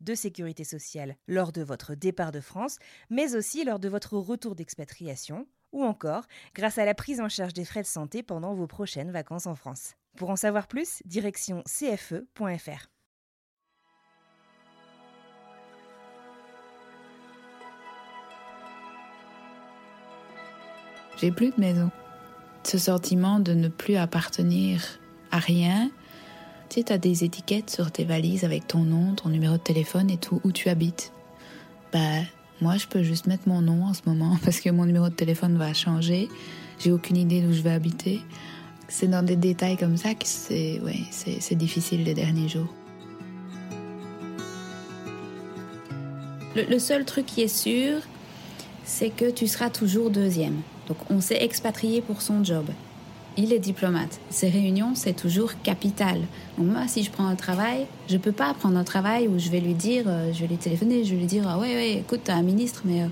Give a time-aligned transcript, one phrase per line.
[0.00, 2.78] de sécurité sociale lors de votre départ de France,
[3.10, 7.52] mais aussi lors de votre retour d'expatriation, ou encore grâce à la prise en charge
[7.52, 9.94] des frais de santé pendant vos prochaines vacances en France.
[10.16, 12.88] Pour en savoir plus, direction cfe.fr.
[21.20, 21.90] J'ai plus de maison.
[22.64, 24.82] Ce sentiment de ne plus appartenir
[25.30, 25.90] à rien.
[26.70, 30.08] Tu sais, t'as des étiquettes sur tes valises avec ton nom, ton numéro de téléphone
[30.08, 31.12] et tout, où tu habites.
[31.92, 32.20] Bah,
[32.60, 35.14] moi, je peux juste mettre mon nom en ce moment parce que mon numéro de
[35.14, 36.28] téléphone va changer.
[36.78, 38.20] J'ai aucune idée d'où je vais habiter.
[38.86, 42.72] C'est dans des détails comme ça que c'est ouais, difficile les derniers jours.
[46.54, 48.00] Le seul truc qui est sûr,
[48.84, 50.60] c'est que tu seras toujours deuxième.
[50.86, 52.66] Donc on s'est expatrié pour son job.
[53.42, 54.20] Il est diplomate.
[54.28, 56.18] Ces réunions, c'est toujours capital.
[56.58, 59.48] Donc moi, si je prends un travail, je peux pas prendre un travail où je
[59.48, 61.92] vais lui dire, euh, je vais lui téléphoner, je vais lui dire, ah ouais, ouais,
[62.00, 63.06] écoute, t'es un ministre, mais euh,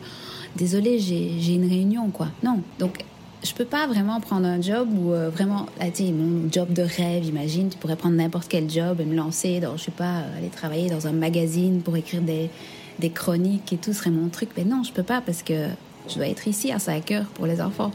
[0.55, 2.29] désolé, j'ai une réunion, quoi.
[2.43, 2.61] Non.
[2.79, 3.05] Donc
[3.43, 7.25] je peux pas vraiment prendre un job où euh, vraiment, ah, mon job de rêve,
[7.25, 10.49] imagine, tu pourrais prendre n'importe quel job et me lancer dans, je sais pas, aller
[10.49, 12.51] travailler dans un magazine pour écrire des,
[12.99, 14.51] des chroniques et tout serait mon truc.
[14.59, 15.69] Mais non, je peux pas parce que
[16.07, 17.93] je dois être ici à 5 heures pour les enfants.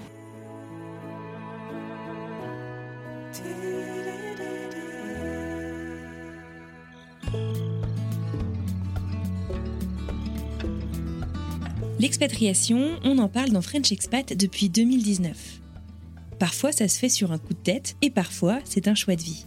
[12.04, 15.62] L'expatriation, on en parle dans French Expat depuis 2019.
[16.38, 19.22] Parfois ça se fait sur un coup de tête et parfois c'est un choix de
[19.22, 19.46] vie.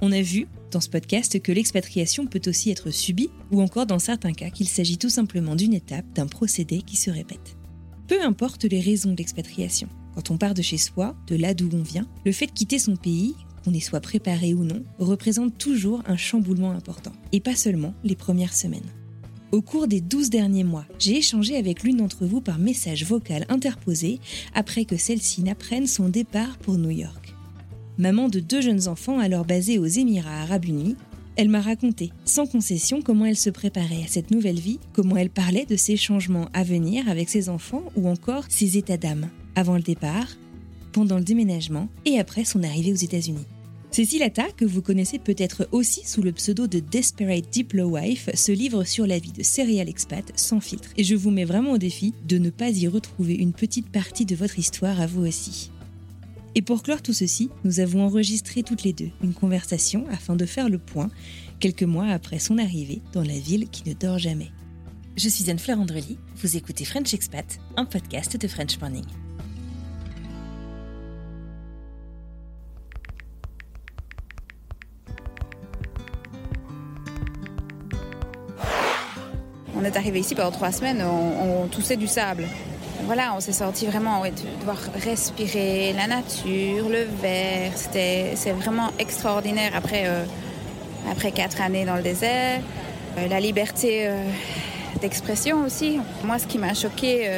[0.00, 3.98] On a vu dans ce podcast que l'expatriation peut aussi être subie ou encore dans
[3.98, 7.56] certains cas qu'il s'agit tout simplement d'une étape, d'un procédé qui se répète.
[8.06, 11.68] Peu importe les raisons de l'expatriation, quand on part de chez soi, de là d'où
[11.72, 13.34] on vient, le fait de quitter son pays,
[13.64, 18.14] qu'on y soit préparé ou non, représente toujours un chamboulement important, et pas seulement les
[18.14, 18.92] premières semaines.
[19.54, 23.46] Au cours des 12 derniers mois, j'ai échangé avec l'une d'entre vous par message vocal
[23.48, 24.18] interposé
[24.52, 27.36] après que celle-ci n'apprenne son départ pour New York.
[27.96, 30.96] Maman de deux jeunes enfants alors basés aux Émirats arabes unis,
[31.36, 35.30] elle m'a raconté, sans concession, comment elle se préparait à cette nouvelle vie, comment elle
[35.30, 39.76] parlait de ses changements à venir avec ses enfants ou encore ses états d'âme, avant
[39.76, 40.30] le départ,
[40.90, 43.46] pendant le déménagement et après son arrivée aux États-Unis.
[43.94, 48.50] Cécile Atta, que vous connaissez peut-être aussi sous le pseudo de Desperate Diplo Wife, se
[48.50, 50.88] livre sur la vie de serial expat sans filtre.
[50.96, 54.26] Et je vous mets vraiment au défi de ne pas y retrouver une petite partie
[54.26, 55.70] de votre histoire à vous aussi.
[56.56, 60.44] Et pour clore tout ceci, nous avons enregistré toutes les deux une conversation afin de
[60.44, 61.12] faire le point
[61.60, 64.50] quelques mois après son arrivée dans la ville qui ne dort jamais.
[65.16, 69.04] Je suis Anne-Fleur Andrely, vous écoutez French Expat, un podcast de French Morning.
[79.76, 82.44] On est arrivé ici pendant trois semaines, on, toussait du sable.
[83.06, 87.72] Voilà, on s'est sorti vraiment ouais, de devoir respirer la nature, le verre.
[87.74, 90.24] C'est vraiment extraordinaire après, euh,
[91.10, 92.60] après quatre années dans le désert.
[93.18, 94.22] Euh, la liberté euh,
[95.00, 95.98] d'expression aussi.
[96.22, 97.28] Moi, ce qui m'a choqué,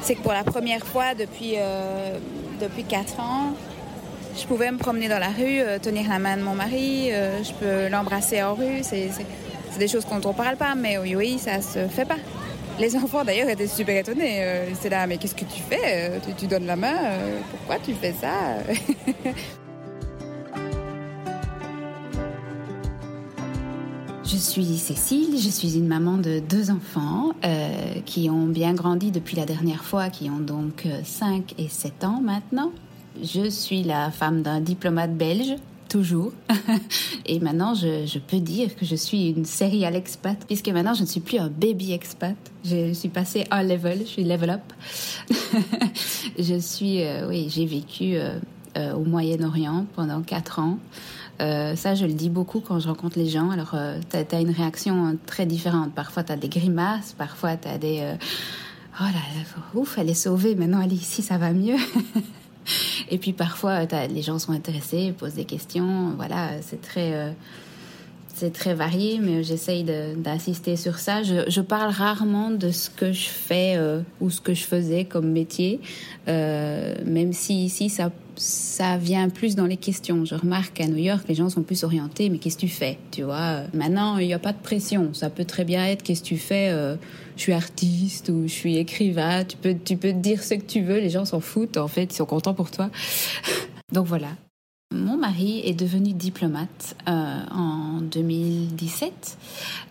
[0.00, 1.56] c'est que pour la première fois depuis,
[2.58, 3.54] depuis quatre ans,
[4.40, 7.88] je pouvais me promener dans la rue, tenir la main de mon mari, je peux
[7.88, 8.82] l'embrasser en rue.
[9.70, 12.18] C'est, des choses dont on ne parle pas, mais oui, oui, ça se fait pas.
[12.78, 14.42] Les enfants d'ailleurs étaient super étonnés.
[14.80, 16.96] C'est là, mais qu'est-ce que tu fais tu, tu, donnes la main
[17.50, 18.56] Pourquoi tu fais ça
[24.32, 29.10] Je suis Cécile, je suis une maman de deux enfants euh, qui ont bien grandi
[29.10, 32.70] depuis la dernière fois, qui ont donc 5 et 7 ans maintenant.
[33.20, 35.56] Je suis la femme d'un diplomate belge
[35.90, 36.32] toujours.
[37.26, 41.02] Et maintenant, je, peux dire que je suis une série à l'expat, puisque maintenant, je
[41.02, 42.36] ne suis plus un baby expat.
[42.64, 44.62] Je suis passée un level, je suis level up.
[46.38, 48.38] je suis, euh, oui, j'ai vécu euh,
[48.78, 50.78] euh, au Moyen-Orient pendant quatre ans.
[51.38, 53.50] ça, je le dis beaucoup quand je rencontre les gens.
[53.50, 53.74] Alors,
[54.10, 55.92] tu as, une réaction très différente.
[55.92, 58.14] Parfois, tu as des grimaces, parfois, tu as des...
[59.00, 59.44] oh là là,
[59.74, 61.76] ouf, elle est sauvée, maintenant elle est ici, ça va mieux.
[63.10, 66.12] Et puis parfois, les gens sont intéressés, posent des questions.
[66.16, 67.30] Voilà, c'est très, euh,
[68.34, 71.22] c'est très varié, mais j'essaye d'insister sur ça.
[71.22, 75.30] Je, parle rarement de ce que je fais euh, ou ce que je faisais comme
[75.30, 75.80] métier,
[76.28, 80.24] euh, même si ici ça ça vient plus dans les questions.
[80.24, 82.96] Je remarque qu'à New York, les gens sont plus orientés, mais qu'est-ce que tu fais
[83.10, 85.12] Tu vois, maintenant, il n'y a pas de pression.
[85.12, 86.72] Ça peut très bien être qu'est-ce que tu fais
[87.40, 89.44] je suis artiste ou je suis écrivain.
[89.44, 91.78] Tu peux, tu peux dire ce que tu veux, les gens s'en foutent.
[91.78, 92.90] En fait, ils sont contents pour toi.
[93.92, 94.28] Donc voilà.
[94.92, 99.38] Mon mari est devenu diplomate euh, en 2017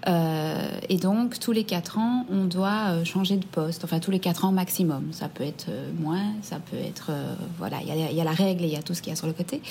[0.10, 4.12] euh, et donc tous les quatre ans on doit euh, changer de poste, enfin tous
[4.12, 5.08] les quatre ans maximum.
[5.14, 5.68] Ça peut être
[6.02, 7.12] moins, ça peut être
[7.58, 9.16] voilà, il y, a, la règle et il y a tout ce qu'il y a
[9.16, 9.62] sur le côté.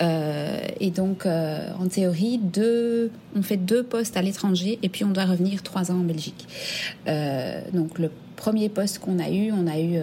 [0.00, 5.24] et donc en théorie deux, on fait deux postes à l'étranger et puis on doit
[5.24, 6.46] revenir trois ans en Belgique.
[7.72, 9.98] donc le premier poste qu'on a eu, on a eu,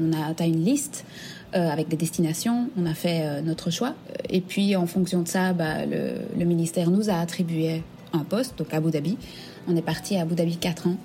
[0.00, 1.04] on a, as une liste
[1.54, 2.70] euh, avec des destinations.
[2.76, 3.94] On a fait euh, notre choix.
[4.28, 7.82] Et puis, en fonction de ça, bah, le, ministère nous a attribué
[8.12, 9.16] un poste, donc Abu Dhabi.
[9.68, 10.96] On est parti à Abu Dhabi 4 ans.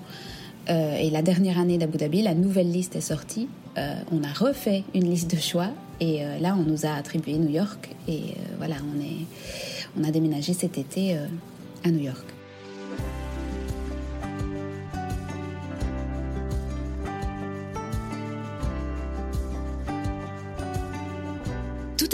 [0.70, 3.48] Euh, et la dernière année d'Abu Dhabi, la nouvelle liste est sortie.
[3.76, 5.70] on a refait une liste de choix.
[6.00, 7.94] Et là, on nous a attribué New York.
[8.08, 9.26] Et voilà, on, est,
[9.98, 11.16] on a déménagé cet été
[11.84, 12.31] à New York.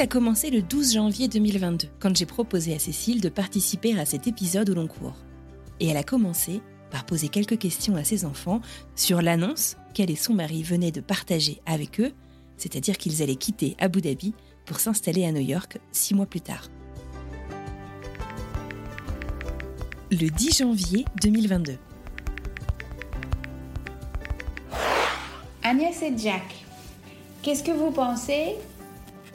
[0.01, 4.29] A commencé le 12 janvier 2022, quand j'ai proposé à Cécile de participer à cet
[4.29, 5.17] épisode au long cours.
[5.81, 6.61] Et elle a commencé
[6.91, 8.61] par poser quelques questions à ses enfants
[8.95, 12.13] sur l'annonce qu'elle et son mari venaient de partager avec eux,
[12.57, 14.35] c'est-à-dire qu'ils allaient quitter Abu Dhabi
[14.67, 16.69] pour s'installer à New York six mois plus tard.
[20.13, 21.77] Le 10 janvier 2022.
[25.65, 26.55] Agnès et Jack,
[27.43, 28.55] qu'est-ce que vous pensez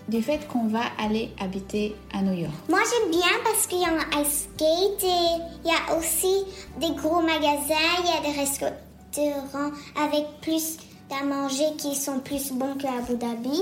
[0.08, 2.54] du fait qu'on va aller habiter à New York.
[2.70, 6.46] Moi j'aime bien parce qu'il y a un ice skate et il y a aussi
[6.80, 9.72] des gros magasins, il y a des restaurants
[10.02, 10.78] avec plus
[11.12, 13.60] à manger qui sont plus bons qu'à Abu Dhabi.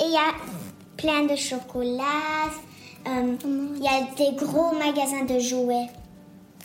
[0.00, 0.34] Et il y a
[0.96, 2.50] plein de chocolat,
[3.08, 3.36] euh,
[3.76, 5.88] il y a des gros magasins de jouets.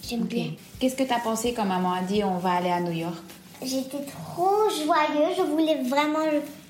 [0.07, 0.51] J'aime bien.
[0.79, 3.17] Qu'est-ce que tu as pensé quand maman a dit on va aller à New York?
[3.63, 6.19] J'étais trop joyeux, je voulais vraiment,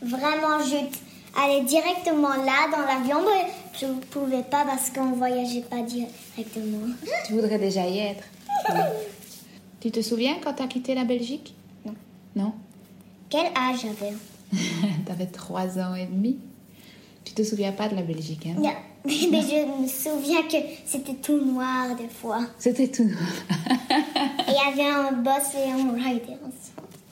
[0.01, 0.99] vraiment jeter
[1.37, 3.17] aller directement là dans l'avion.
[3.21, 6.87] Mais je ne pouvais pas parce qu'on ne voyageait pas directement.
[7.25, 8.23] Tu voudrais déjà y être
[9.79, 11.53] Tu te souviens quand tu as quitté la Belgique?
[11.85, 11.93] Non.
[12.35, 12.53] Non?
[13.29, 14.13] Quel âge j'avais?
[15.05, 16.39] Tu avais trois ans et demi.
[17.23, 18.59] Tu te souviens pas de la Belgique, hein?
[18.59, 18.71] Non.
[19.05, 22.39] Mais je me souviens que c'était tout noir des fois.
[22.57, 23.21] C'était tout noir.
[23.89, 26.37] et il y avait un boss et un rider.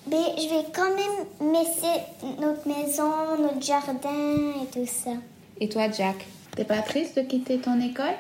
[0.10, 2.02] Mais je vais quand même laisser
[2.40, 5.12] notre maison, notre jardin et tout ça.
[5.60, 6.26] Et toi, Jack,
[6.56, 8.16] t'es pas triste de quitter ton école?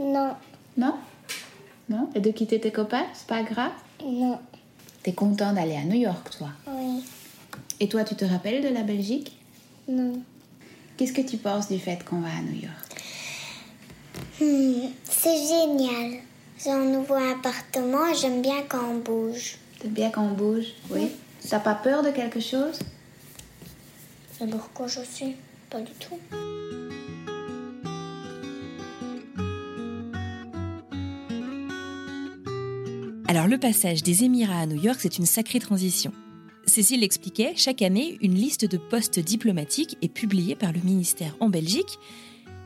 [0.00, 0.34] Non.
[0.76, 0.94] Non?
[1.88, 2.08] Non?
[2.14, 3.06] Et de quitter tes copains?
[3.14, 3.72] C'est pas grave?
[4.04, 4.38] Non.
[5.02, 6.48] T'es content d'aller à New York, toi?
[6.68, 7.04] Oui.
[7.80, 9.36] Et toi, tu te rappelles de la Belgique?
[9.88, 10.20] Non.
[10.96, 12.88] Qu'est-ce que tu penses du fait qu'on va à New York?
[14.40, 16.20] Hmm, C'est génial.
[16.62, 19.56] J'ai un nouveau appartement et j'aime bien quand on bouge.
[19.82, 21.08] C'est bien qu'on bouge, oui.
[21.40, 22.78] Ça n'a pas peur de quelque chose?
[24.38, 25.00] C'est pourquoi je
[25.70, 26.16] Pas du tout.
[33.26, 36.12] Alors le passage des Émirats à New York, c'est une sacrée transition.
[36.64, 41.48] Cécile l'expliquait, chaque année, une liste de postes diplomatiques est publiée par le ministère en
[41.48, 41.98] Belgique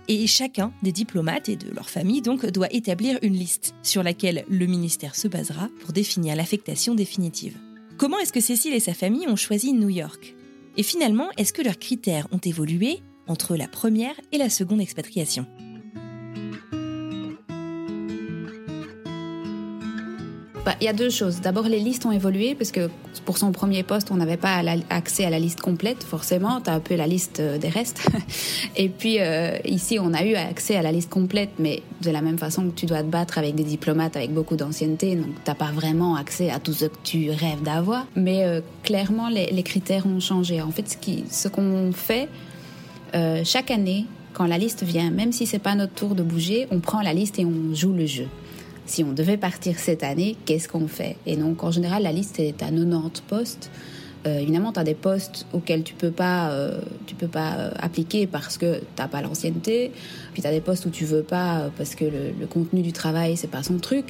[0.09, 4.45] et chacun des diplomates et de leur famille donc doit établir une liste sur laquelle
[4.49, 7.57] le ministère se basera pour définir l'affectation définitive.
[7.99, 10.35] Comment est-ce que Cécile et sa famille ont choisi New York?
[10.77, 15.47] Et finalement, est-ce que leurs critères ont évolué entre la première et la seconde expatriation?
[20.81, 21.41] Il y a deux choses.
[21.41, 22.91] D'abord, les listes ont évolué parce que
[23.25, 26.61] pour son premier poste, on n'avait pas accès à la liste complète, forcément.
[26.61, 28.07] Tu as un peu la liste euh, des restes.
[28.77, 32.21] Et puis, euh, ici, on a eu accès à la liste complète, mais de la
[32.21, 35.15] même façon que tu dois te battre avec des diplomates avec beaucoup d'ancienneté.
[35.15, 38.07] Donc, tu n'as pas vraiment accès à tout ce que tu rêves d'avoir.
[38.17, 40.61] Mais euh, clairement, les, critères ont changé.
[40.61, 40.99] En fait,
[41.31, 42.29] ce qu'on fait
[43.45, 44.05] chaque année,
[44.35, 47.15] quand la liste vient, même si c'est pas notre tour de bouger, on prend la
[47.15, 48.29] liste et on joue le jeu.
[48.87, 51.17] Si on devait partir cette année, qu'est-ce qu'on fait?
[51.27, 53.71] Et donc, en général, la liste est à 90 postes.
[54.27, 57.71] Euh, évidemment, tu as des postes auxquels tu peux pas, euh, tu peux pas euh,
[57.79, 59.91] appliquer parce que tu n'as pas l'ancienneté.
[60.33, 62.93] Puis tu as des postes où tu veux pas parce que le, le contenu du
[62.93, 64.07] travail, c'est pas son truc.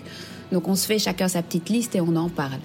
[0.52, 2.60] Donc, on se fait chacun sa petite liste et on en parle.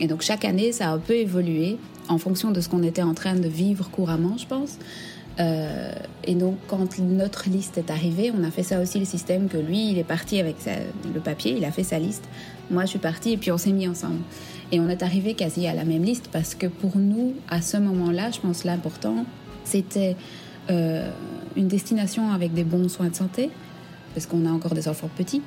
[0.00, 1.76] Et donc, chaque année, ça a un peu évolué
[2.08, 4.78] en fonction de ce qu'on était en train de vivre couramment, je pense.
[5.40, 5.92] Euh,
[6.24, 9.56] et donc, quand notre liste est arrivée, on a fait ça aussi le système que
[9.56, 10.56] lui, il est parti avec
[11.12, 12.24] le papier, il a fait sa liste.
[12.70, 14.20] Moi, je suis partie et puis on s'est mis ensemble.
[14.70, 17.76] Et on est arrivé quasi à la même liste parce que pour nous, à ce
[17.76, 19.24] moment-là, je pense l'important,
[19.64, 20.16] c'était
[20.70, 21.10] euh,
[21.56, 23.50] une destination avec des bons soins de santé,
[24.14, 25.42] parce qu'on a encore des enfants petits.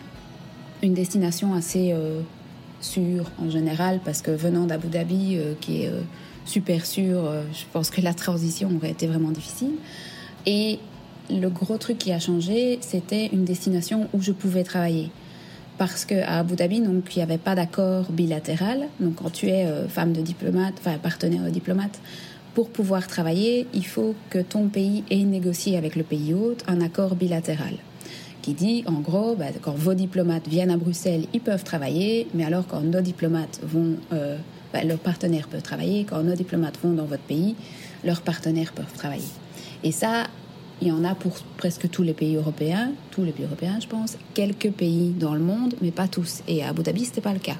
[0.83, 2.21] Une destination assez euh,
[2.81, 6.01] sûre en général, parce que venant d'Abu Dhabi, euh, qui est euh,
[6.45, 9.73] super sûr, euh, je pense que la transition aurait été vraiment difficile.
[10.45, 10.79] Et
[11.29, 15.09] le gros truc qui a changé, c'était une destination où je pouvais travailler.
[15.77, 18.87] Parce qu'à Abu Dhabi, donc, il n'y avait pas d'accord bilatéral.
[18.99, 21.99] Donc, quand tu es femme de diplomate, enfin partenaire de diplomate,
[22.53, 26.79] pour pouvoir travailler, il faut que ton pays ait négocié avec le pays hôte un
[26.79, 27.73] accord bilatéral
[28.45, 32.45] qui dit, en gros, bah, quand vos diplomates viennent à Bruxelles, ils peuvent travailler, mais
[32.45, 34.37] alors quand nos diplomates vont, euh,
[34.71, 37.55] bah, leurs partenaires peuvent travailler, quand nos diplomates vont dans votre pays,
[38.03, 39.31] leurs partenaires peuvent travailler.
[39.83, 40.27] Et ça,
[40.79, 43.87] il y en a pour presque tous les pays européens, tous les pays européens, je
[43.87, 46.43] pense, quelques pays dans le monde, mais pas tous.
[46.47, 47.57] Et à Abu Dhabi, c'était pas le cas.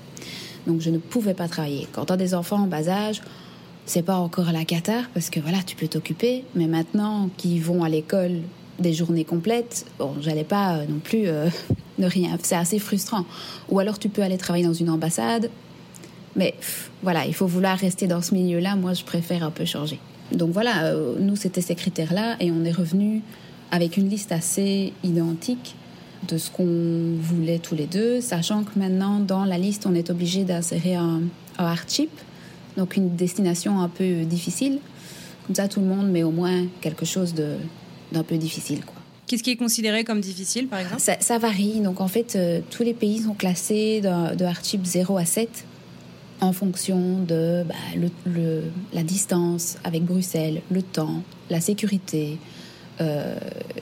[0.68, 1.88] Donc je ne pouvais pas travailler.
[1.94, 3.24] Quand tu as des enfants en bas âge,
[3.88, 7.84] c'est pas encore la cata parce que voilà, tu peux t'occuper, mais maintenant qu'ils vont
[7.84, 8.42] à l'école
[8.80, 11.50] des journées complètes, bon, j'allais pas euh, non plus euh,
[11.98, 12.38] ne rien.
[12.42, 13.26] C'est assez frustrant.
[13.70, 15.50] Ou alors tu peux aller travailler dans une ambassade,
[16.36, 16.56] mais
[17.02, 18.76] voilà, il faut vouloir rester dans ce milieu-là.
[18.76, 20.00] Moi, je préfère un peu changer.
[20.32, 23.22] Donc voilà, euh, nous c'était ces critères-là et on est revenu
[23.72, 25.76] avec une liste assez identique
[26.28, 30.10] de ce qu'on voulait tous les deux, sachant que maintenant dans la liste on est
[30.10, 31.22] obligé d'insérer un,
[31.60, 32.10] un hardship,
[32.76, 34.80] donc une destination un peu difficile.
[35.46, 37.58] Comme ça tout le monde met au moins quelque chose de
[38.16, 38.84] d'un peu difficile.
[38.84, 38.96] Quoi.
[39.28, 41.02] Qu'est-ce qui est considéré comme difficile, par exemple?
[41.02, 41.82] Ça, ça, varie.
[41.82, 45.66] Donc, en fait, euh, tous les pays sont classés de, de hardship 0 à 7
[46.42, 52.38] en fonction de bah, le, le, la distance avec Bruxelles, le temps, la sécurité,
[53.02, 53.36] euh,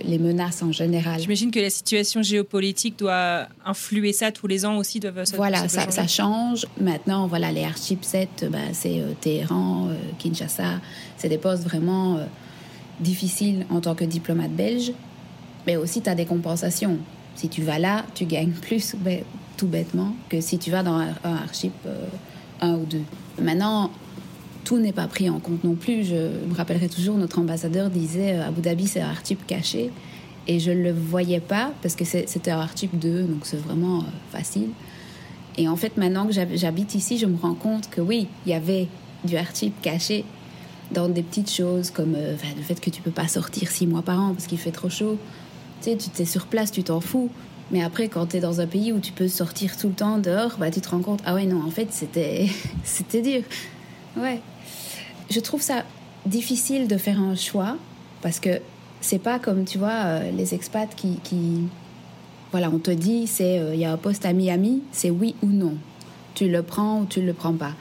[0.03, 1.19] les menaces en général.
[1.19, 4.99] J'imagine que la situation géopolitique doit influer ça tous les ans aussi.
[4.99, 6.65] Doivent, ça, voilà, ça, ça, change.
[6.81, 10.81] Maintenant, voilà, les hardship 7, bah, c'est euh, Téhéran, euh, Kinshasa.
[11.17, 12.17] C'est des postes vraiment
[12.99, 14.93] difficile en tant que diplomate belge,
[15.65, 16.97] mais aussi tu as des compensations.
[17.35, 18.95] Si tu vas là, tu gagnes plus,
[19.57, 22.05] tout bêtement, que si tu vas dans un, un hardship euh,
[22.61, 23.03] un ou deux.
[23.41, 23.91] Maintenant,
[24.63, 26.03] tout n'est pas pris en compte non plus.
[26.05, 29.91] Je me rappellerai toujours, notre ambassadeur disait euh, Abu Dhabi, c'est un hardship caché.
[30.47, 33.99] Et je ne le voyais pas parce que c'était un hardship 2, donc c'est vraiment
[33.99, 34.69] euh, facile.
[35.57, 38.55] Et en fait, maintenant que j'habite ici, je me rends compte que oui, il y
[38.55, 38.87] avait
[39.23, 40.25] du hardship caché
[40.91, 44.01] dans des petites choses comme euh, le fait que tu peux pas sortir six mois
[44.01, 45.17] par an parce qu'il fait trop chaud.
[45.81, 47.29] Tu sais, tu t'es sur place, tu t'en fous.
[47.71, 50.17] Mais après, quand tu es dans un pays où tu peux sortir tout le temps
[50.17, 52.47] dehors, bah, tu te rends compte, ah ouais, non, en fait, c'était,
[52.83, 53.41] c'était dur.
[54.17, 54.41] Ouais.
[55.29, 55.83] Je trouve ça
[56.25, 57.77] difficile de faire un choix
[58.21, 58.61] parce que
[59.01, 61.63] c'est pas comme, tu vois, euh, les expats qui, qui,
[62.51, 65.35] Voilà, on te dit, c'est il euh, y a un poste à Miami, c'est oui
[65.41, 65.75] ou non.
[66.35, 67.73] Tu le prends ou tu le prends pas.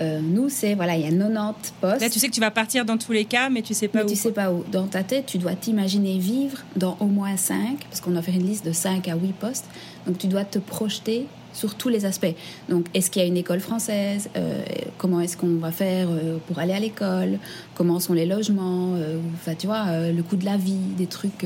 [0.00, 2.00] Euh, nous, c'est voilà, il y a 90 postes.
[2.00, 3.98] Là, tu sais que tu vas partir dans tous les cas, mais tu sais pas
[3.98, 4.08] mais où.
[4.08, 4.64] Tu sais pas où.
[4.70, 8.32] Dans ta tête, tu dois t'imaginer vivre dans au moins 5, parce qu'on a fait
[8.32, 9.66] une liste de 5 à 8 postes.
[10.06, 12.34] Donc, tu dois te projeter sur tous les aspects.
[12.68, 14.62] Donc, est-ce qu'il y a une école française euh,
[14.96, 17.38] Comment est-ce qu'on va faire euh, pour aller à l'école
[17.74, 18.94] Comment sont les logements
[19.34, 21.44] Enfin, tu vois, le coût de la vie, des trucs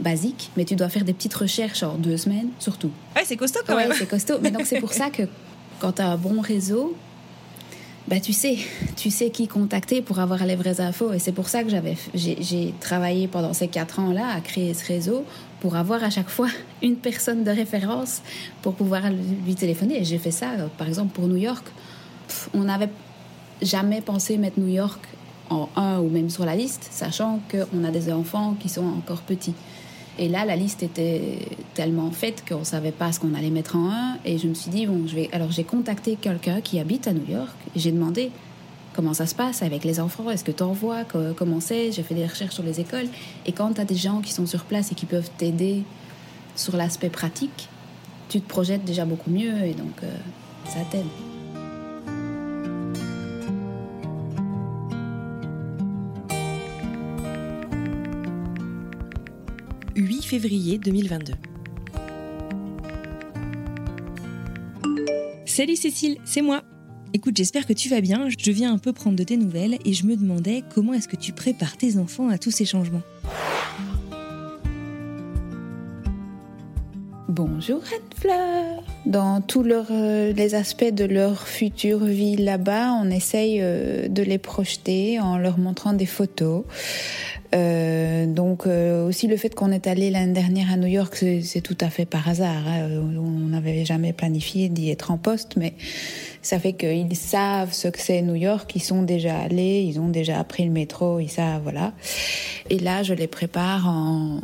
[0.00, 0.50] basiques.
[0.56, 2.90] Mais tu dois faire des petites recherches en deux semaines, surtout.
[3.16, 3.96] Ouais, c'est costaud quand ouais, même.
[3.98, 4.34] c'est costaud.
[4.40, 5.24] Mais donc, c'est pour ça que
[5.80, 6.96] quand tu as un bon réseau,
[8.06, 8.58] bah, tu sais,
[8.96, 11.12] tu sais qui contacter pour avoir les vraies infos.
[11.12, 14.86] Et c'est pour ça que j'avais, j'ai travaillé pendant ces quatre ans-là à créer ce
[14.86, 15.24] réseau
[15.60, 16.48] pour avoir à chaque fois
[16.82, 18.22] une personne de référence
[18.60, 20.00] pour pouvoir lui téléphoner.
[20.00, 21.66] Et j'ai fait ça, par exemple, pour New York.
[22.52, 22.90] On n'avait
[23.62, 25.00] jamais pensé mettre New York
[25.48, 29.22] en un ou même sur la liste, sachant qu'on a des enfants qui sont encore
[29.22, 29.54] petits.
[30.18, 31.38] Et là, la liste était
[31.74, 34.18] tellement faite qu'on ne savait pas ce qu'on allait mettre en un.
[34.24, 35.28] Et je me suis dit, bon, je vais.
[35.32, 37.50] Alors, j'ai contacté quelqu'un qui habite à New York.
[37.74, 38.30] J'ai demandé
[38.94, 40.30] comment ça se passe avec les enfants?
[40.30, 41.04] Est-ce que tu envoies
[41.36, 41.90] Comment c'est?
[41.90, 43.08] J'ai fait des recherches sur les écoles.
[43.44, 45.82] Et quand tu as des gens qui sont sur place et qui peuvent t'aider
[46.54, 47.68] sur l'aspect pratique,
[48.28, 49.64] tu te projettes déjà beaucoup mieux.
[49.64, 50.14] Et donc, euh,
[50.68, 51.06] ça t'aide.
[60.40, 61.34] Février 2022.
[65.46, 66.64] Salut Cécile, c'est moi.
[67.12, 68.26] Écoute, j'espère que tu vas bien.
[68.36, 71.14] Je viens un peu prendre de tes nouvelles et je me demandais comment est-ce que
[71.14, 73.02] tu prépares tes enfants à tous ces changements.
[77.36, 83.58] Bonjour Red Fleur Dans tous euh, les aspects de leur future vie là-bas, on essaye
[83.60, 86.62] euh, de les projeter en leur montrant des photos.
[87.52, 91.76] Euh, donc aussi le fait qu'on est allé l'année dernière à New York, c'est tout
[91.80, 92.68] à fait par hasard.
[92.68, 92.88] Hein.
[93.18, 95.74] On n'avait jamais planifié d'y être en poste, mais
[96.40, 100.08] ça fait qu'ils savent ce que c'est New York, ils sont déjà allés, ils ont
[100.08, 101.94] déjà pris le métro, ils savent, voilà.
[102.70, 104.38] Et là, je les prépare en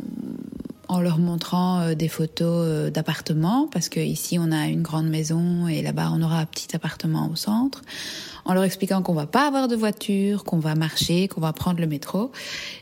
[0.91, 5.07] en leur montrant euh, des photos euh, d'appartements, parce que ici on a une grande
[5.07, 7.81] maison et là-bas on aura un petit appartement au centre,
[8.43, 11.79] en leur expliquant qu'on va pas avoir de voiture, qu'on va marcher, qu'on va prendre
[11.79, 12.33] le métro,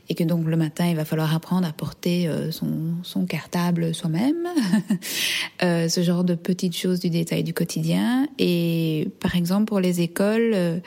[0.09, 3.93] et que donc le matin il va falloir apprendre à porter euh, son, son cartable
[3.93, 4.47] soi-même,
[5.61, 8.27] ce genre de petites choses du détail du quotidien.
[8.39, 10.81] Et par exemple pour les écoles,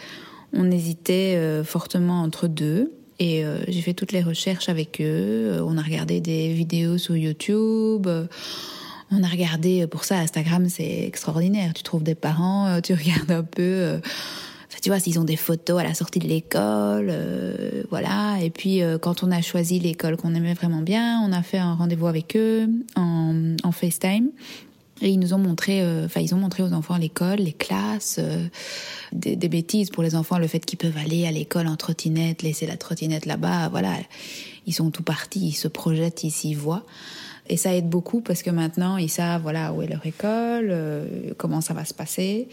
[0.53, 2.93] on hésitait fortement entre deux.
[3.23, 5.05] Et euh, j'ai fait toutes les recherches avec eux.
[5.53, 8.09] Euh, on a regardé des vidéos sur YouTube.
[8.09, 8.27] Euh,
[9.13, 11.73] on a regardé, pour ça, Instagram, c'est extraordinaire.
[11.73, 14.01] Tu trouves des parents, tu regardes un peu.
[14.83, 17.15] tu vois, s'ils ont des photos à la sortie de l'école,
[17.91, 18.39] voilà.
[18.43, 21.75] Et puis, quand on a choisi l'école qu'on aimait vraiment bien, on a fait un
[21.75, 24.31] rendez-vous avec eux en, en FaceTime.
[25.09, 28.47] Ils nous ont montré, euh, enfin, ils ont montré aux enfants l'école, les classes, euh,
[29.13, 32.43] des, des, bêtises pour les enfants, le fait qu'ils peuvent aller à l'école en trottinette,
[32.43, 33.95] laisser la trottinette là-bas, voilà.
[34.67, 36.85] Ils sont tout partis, ils se projettent, ils s'y voient.
[37.49, 41.33] Et ça aide beaucoup parce que maintenant, ils savent, voilà, où est leur école, euh,
[41.37, 42.49] comment ça va se passer.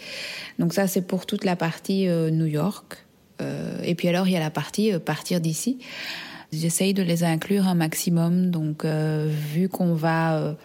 [0.57, 2.97] Donc ça, c'est pour toute la partie New York.
[3.83, 5.77] et puis alors, il y a la partie partir d'ici.
[6.51, 8.49] J'essaye de les inclure un maximum.
[8.49, 10.55] Donc, vu qu'on va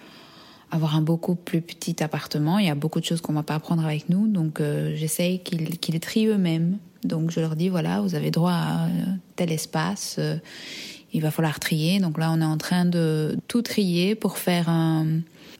[0.74, 2.58] avoir un beaucoup plus petit appartement.
[2.58, 5.38] Il y a beaucoup de choses qu'on va pas apprendre avec nous, donc euh, j'essaye
[5.38, 6.78] qu'ils qu'ils trient eux-mêmes.
[7.04, 8.88] Donc je leur dis voilà, vous avez droit à
[9.36, 10.36] tel espace, euh,
[11.12, 12.00] il va falloir trier.
[12.00, 15.06] Donc là, on est en train de tout trier pour faire un,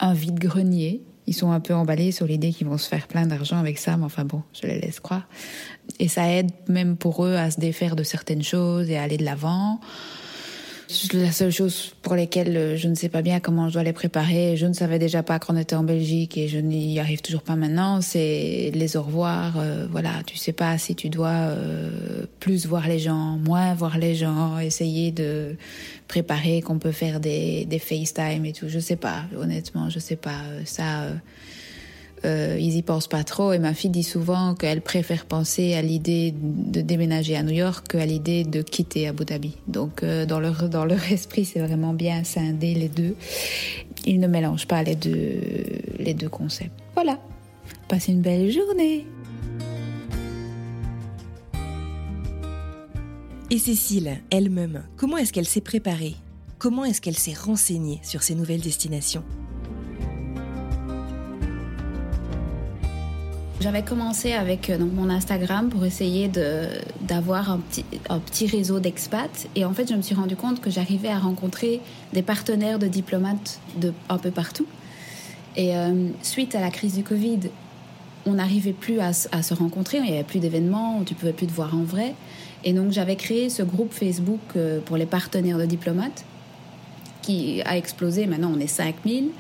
[0.01, 1.01] un vide grenier.
[1.27, 3.97] Ils sont un peu emballés sur l'idée qu'ils vont se faire plein d'argent avec ça,
[3.97, 5.27] mais enfin bon, je les laisse croire.
[6.01, 9.17] Et ça aide même pour eux à se défaire de certaines choses et à aller
[9.17, 9.81] de l'avant.
[11.13, 13.93] La seule chose pour lesquelles euh, je ne sais pas bien comment je dois les
[13.93, 17.43] préparer, je ne savais déjà pas qu'on était en Belgique et je n'y arrive toujours
[17.43, 19.59] pas maintenant, c'est les au revoir.
[19.59, 23.99] Euh, voilà, tu sais pas si tu dois euh, plus voir les gens, moins voir
[23.99, 25.57] les gens, essayer de
[26.07, 28.69] préparer qu'on peut faire des, des FaceTime et tout.
[28.69, 30.43] Je sais pas, honnêtement, je sais pas.
[30.65, 31.09] Ça
[32.25, 33.53] ils y pensent pas trop.
[33.53, 37.87] Et ma fille dit souvent qu'elle préfère penser à l'idée de déménager à New York
[37.89, 39.57] qu'à l'idée de quitter Abu Dhabi.
[39.69, 43.17] Donc euh, dans leur dans leur esprit, c'est vraiment bien scindé les deux.
[44.07, 45.41] Ils ne mélangent pas les deux
[45.99, 46.73] les deux concepts.
[46.95, 47.19] Voilà.
[47.89, 49.07] Passez une belle journée.
[53.51, 56.17] Et Cécile, elle-même, comment est-ce qu'elle s'est préparée?
[56.59, 59.23] Comment est-ce qu'elle s'est renseignée sur ces nouvelles destinations?
[63.65, 66.31] J'avais commencé avec euh, donc, mon Instagram pour essayer
[67.01, 69.49] d'avoir un petit, un petit réseau d'expats.
[69.57, 71.81] Et en fait, je me suis rendu compte que j'arrivais à rencontrer
[72.13, 74.67] des partenaires de diplomates de un peu partout.
[75.57, 77.41] Et euh, suite à la crise du Covid,
[78.27, 81.53] on n'arrivait plus à, se rencontrer, il n'y avait plus d'événements, tu pouvais plus te
[81.53, 82.15] voir en vrai.
[82.65, 86.27] Et donc j'avais créé ce groupe Facebook euh, pour les partenaires de diplomates
[87.23, 89.31] qui a explosé, maintenant on est 5000,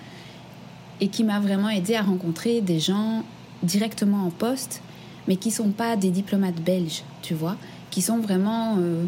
[1.02, 3.22] et qui m'a vraiment aidé à rencontrer des gens
[3.64, 4.82] directement en poste,
[5.26, 7.56] mais qui sont pas des diplomates belges, tu vois,
[7.90, 9.04] qui sont vraiment euh,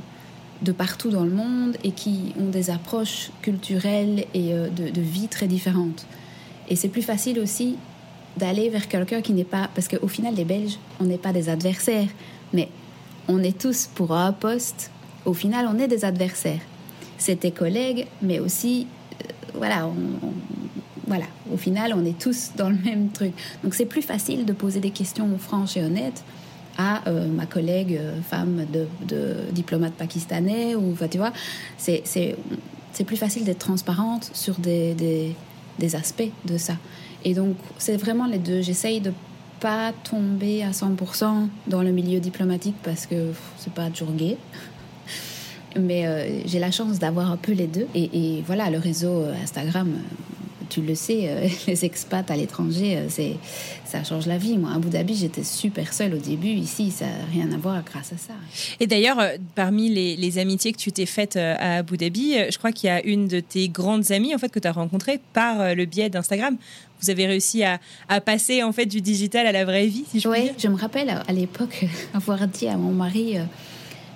[0.62, 5.28] de partout dans le monde et qui ont des approches culturelles et euh, de, vie
[5.28, 6.06] très différentes.
[6.68, 7.76] Et c'est plus facile aussi
[8.36, 9.70] d'aller vers quelqu'un qui n'est pas...
[9.74, 12.08] Parce qu'au final, les Belges, on n'est pas des adversaires,
[12.52, 12.68] mais
[13.28, 14.90] on est tous pour un poste.
[15.24, 16.60] Au final, on est des adversaires.
[17.18, 20.32] C'est tes collègues, mais aussi, euh, voilà, on,
[21.06, 23.32] voilà, au final, on est tous dans le même truc.
[23.62, 26.24] Donc c'est plus facile de poser des questions franches et honnêtes
[26.78, 31.32] à euh, ma collègue euh, femme de, diplomate pakistanais ou tu vois
[31.78, 34.94] c'est c'est plus facile d'être transparente sur des,
[35.78, 36.76] des, aspects de ça.
[37.24, 38.62] Et donc c'est vraiment les deux.
[38.62, 39.12] J'essaye de
[39.60, 44.36] pas tomber à 100% dans le milieu diplomatique parce que c'est pas toujours gay
[45.78, 47.86] mais euh, j'ai la chance d'avoir un peu les deux.
[47.94, 49.92] Et, voilà le réseau Instagram
[50.76, 53.36] tu le sais, euh, les expats à l'étranger, euh, c'est
[53.86, 54.58] ça change la vie.
[54.58, 56.48] Moi, à Abu Dhabi, j'étais super seule au début.
[56.48, 58.34] Ici, ça n'a rien à voir grâce à ça.
[58.78, 59.18] Et d'ailleurs,
[59.54, 63.02] parmi les, amitiés que tu t'es faites à Abu Dhabi, je crois qu'il y a
[63.06, 66.56] une de tes grandes amies en fait que tu as rencontrée par le biais d'Instagram.
[67.00, 67.78] Vous avez réussi à,
[68.20, 71.08] passer en fait du digital à la vraie vie, si je Oui, je me rappelle
[71.08, 73.38] à l'époque avoir dit à mon mari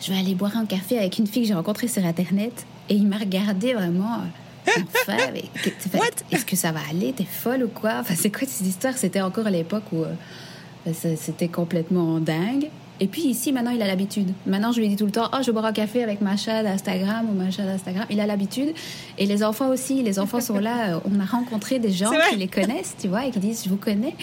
[0.01, 2.67] je vais aller boire un café avec une fille que j'ai rencontrée sur Internet.
[2.89, 4.23] Et il m'a regardé vraiment.
[6.31, 7.13] Est-ce que ça va aller?
[7.13, 7.95] T'es folle ou quoi?
[8.01, 12.69] Enfin, c'est quoi cette histoire C'était encore à l'époque où euh, c'était complètement dingue.
[13.03, 14.33] Et puis ici, maintenant, il a l'habitude.
[14.47, 16.63] Maintenant, je lui dis tout le temps, oh, je bois un café avec ma chat
[16.63, 18.05] d'Instagram ou ma chat d'Instagram.
[18.11, 18.75] Il a l'habitude.
[19.17, 20.03] Et les enfants aussi.
[20.03, 21.01] Les enfants sont là.
[21.11, 23.77] On a rencontré des gens qui les connaissent, tu vois, et qui disent, je vous
[23.77, 24.15] connais.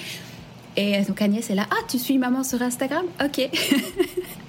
[0.75, 3.05] Et donc Agnès est là, ah, tu suis maman sur Instagram?
[3.23, 3.49] Ok.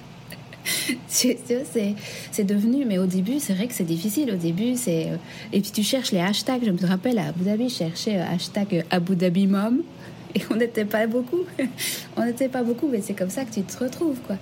[1.07, 4.31] c'est devenu, mais au début, c'est vrai que c'est difficile.
[4.31, 5.07] Au début, c'est.
[5.07, 5.17] Euh,
[5.53, 6.63] et puis tu cherches les hashtags.
[6.65, 9.81] Je me rappelle à Abu Dhabi, je cherchais euh, hashtag Abu Dhabi Mom.
[10.35, 11.41] Et on n'était pas beaucoup.
[12.17, 14.37] on n'était pas beaucoup, mais c'est comme ça que tu te retrouves, quoi.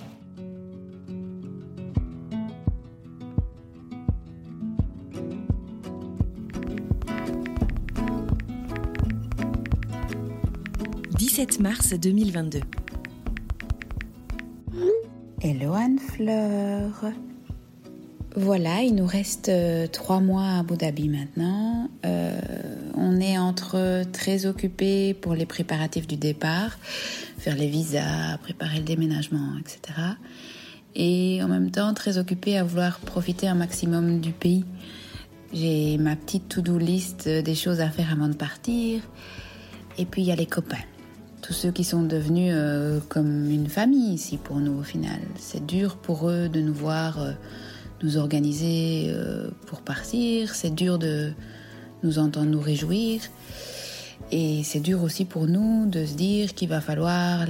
[11.18, 12.60] «17 mars 2022.
[15.40, 17.12] Hello Anne-Fleur.
[18.34, 21.88] Voilà, il nous reste euh, trois mois à Abu Dhabi maintenant.
[22.04, 22.40] Euh,
[22.96, 26.76] on est entre très occupés pour les préparatifs du départ,
[27.38, 30.00] faire les visas, préparer le déménagement, etc.
[30.96, 34.64] Et en même temps très occupés à vouloir profiter un maximum du pays.
[35.52, 39.02] J'ai ma petite to-do list des choses à faire avant de partir.
[39.98, 40.78] Et puis il y a les copains
[41.48, 45.18] tous ceux qui sont devenus euh, comme une famille ici pour nous au final.
[45.36, 47.32] C'est dur pour eux de nous voir euh,
[48.02, 51.32] nous organiser euh, pour partir, c'est dur de
[52.02, 53.22] nous entendre nous réjouir.
[54.30, 57.46] Et c'est dur aussi pour nous de se dire qu'il va falloir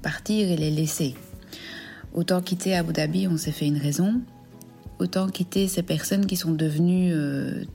[0.00, 1.16] partir et les laisser.
[2.14, 4.22] Autant quitter Abu Dhabi, on s'est fait une raison.
[5.00, 7.12] Autant quitter ces personnes qui sont devenues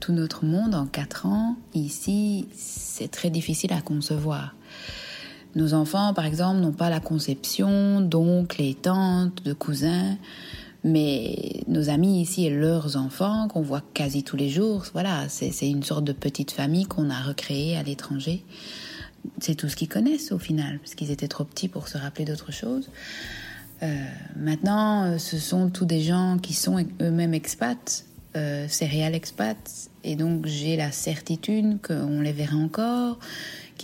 [0.00, 4.56] tout notre monde en quatre ans, ici, c'est très difficile à concevoir.
[5.54, 10.16] Nos enfants, par exemple, n'ont pas la conception d'oncles et tantes, de cousins,
[10.84, 15.68] mais nos amis ici et leurs enfants, qu'on voit quasi tous les jours, voilà, c'est
[15.68, 18.44] une sorte de petite famille qu'on a recréée à l'étranger.
[19.38, 22.24] C'est tout ce qu'ils connaissent au final, parce qu'ils étaient trop petits pour se rappeler
[22.24, 22.88] d'autre chose.
[23.82, 24.04] Euh,
[24.36, 28.04] maintenant, ce sont tous des gens qui sont eux-mêmes expats,
[28.36, 33.18] euh, céréales expats, et donc j'ai la certitude qu'on les verra encore,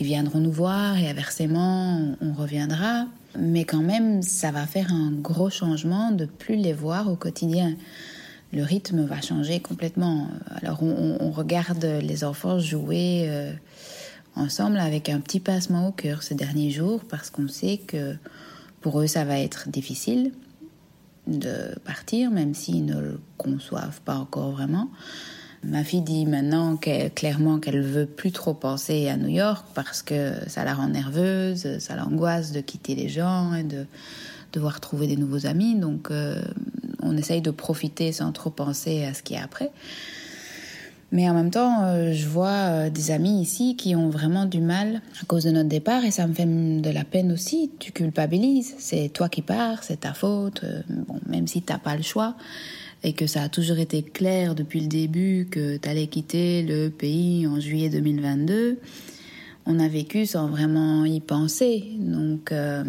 [0.05, 3.07] viendront nous voir et inversement, on reviendra.
[3.39, 7.75] Mais quand même, ça va faire un gros changement de plus les voir au quotidien.
[8.53, 10.29] Le rythme va changer complètement.
[10.63, 13.53] Alors on, regarde les enfants jouer euh,
[14.35, 18.17] ensemble avec un petit passement au cœur ces derniers jours parce qu'on sait que
[18.81, 20.33] pour eux ça va être difficile
[21.27, 24.89] de partir, même s'ils ne le conçoivent pas encore vraiment.
[25.65, 30.33] Ma fille dit maintenant clairement qu'elle veut plus trop penser à New York parce que
[30.47, 33.85] ça la rend nerveuse, ça l'angoisse de quitter les gens et de
[34.53, 35.75] devoir trouver des nouveaux amis.
[35.75, 36.41] Donc euh,
[37.03, 39.71] on essaye de profiter sans trop penser à ce qui est après.
[41.11, 44.61] Mais en même temps, euh, je vois euh, des amis ici qui ont vraiment du
[44.61, 47.71] mal à cause de notre départ et ça me fait de la peine aussi.
[47.79, 51.97] Tu culpabilises, c'est toi qui pars, c'est ta faute, bon, même si tu n'as pas
[51.97, 52.37] le choix
[53.03, 56.89] et que ça a toujours été clair depuis le début que tu allais quitter le
[56.89, 58.79] pays en juillet 2022,
[59.67, 61.85] on a vécu sans vraiment y penser.
[61.99, 62.85] Donc euh,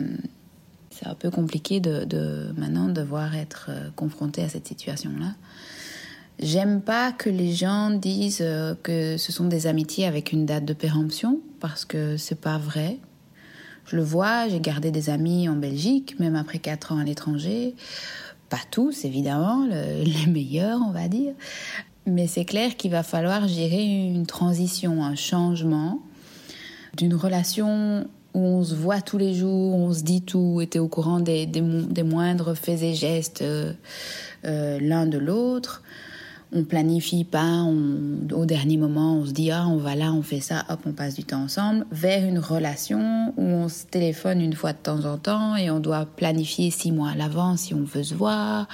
[0.89, 5.35] c'est un peu compliqué de, de, maintenant devoir être euh, confronté à cette situation-là.
[6.39, 10.65] J'aime pas que les gens disent euh, que ce sont des amitiés avec une date
[10.65, 12.97] de péremption parce que c'est pas vrai.
[13.85, 17.75] Je le vois, j'ai gardé des amis en Belgique, même après quatre ans à l'étranger.
[18.49, 21.33] Pas tous, évidemment, les meilleurs, on va dire.
[22.05, 26.01] Mais c'est clair qu'il va falloir gérer une transition, un changement
[26.97, 30.87] d'une relation où on se voit tous les jours, on se dit tout, était au
[30.87, 33.73] courant des, des, moindres faits et gestes euh,
[34.45, 35.83] euh, l'un de l'autre,
[36.51, 37.63] on planifie pas,
[38.33, 40.93] au dernier moment, on se dit ah on va là, on fait ça, hop, on
[40.93, 45.05] passe du temps ensemble, vers une relation où on se téléphone une fois de temps
[45.05, 48.67] en temps et on doit planifier six mois à l'avance si on veut se voir.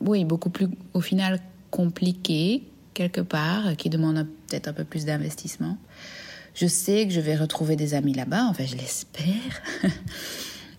[0.00, 1.40] Oui, beaucoup plus au final
[1.70, 2.62] compliqué
[2.94, 5.78] quelque part, qui demande peut-être un peu plus d'investissement.
[6.54, 9.62] Je sais que je vais retrouver des amis là-bas, enfin je l'espère.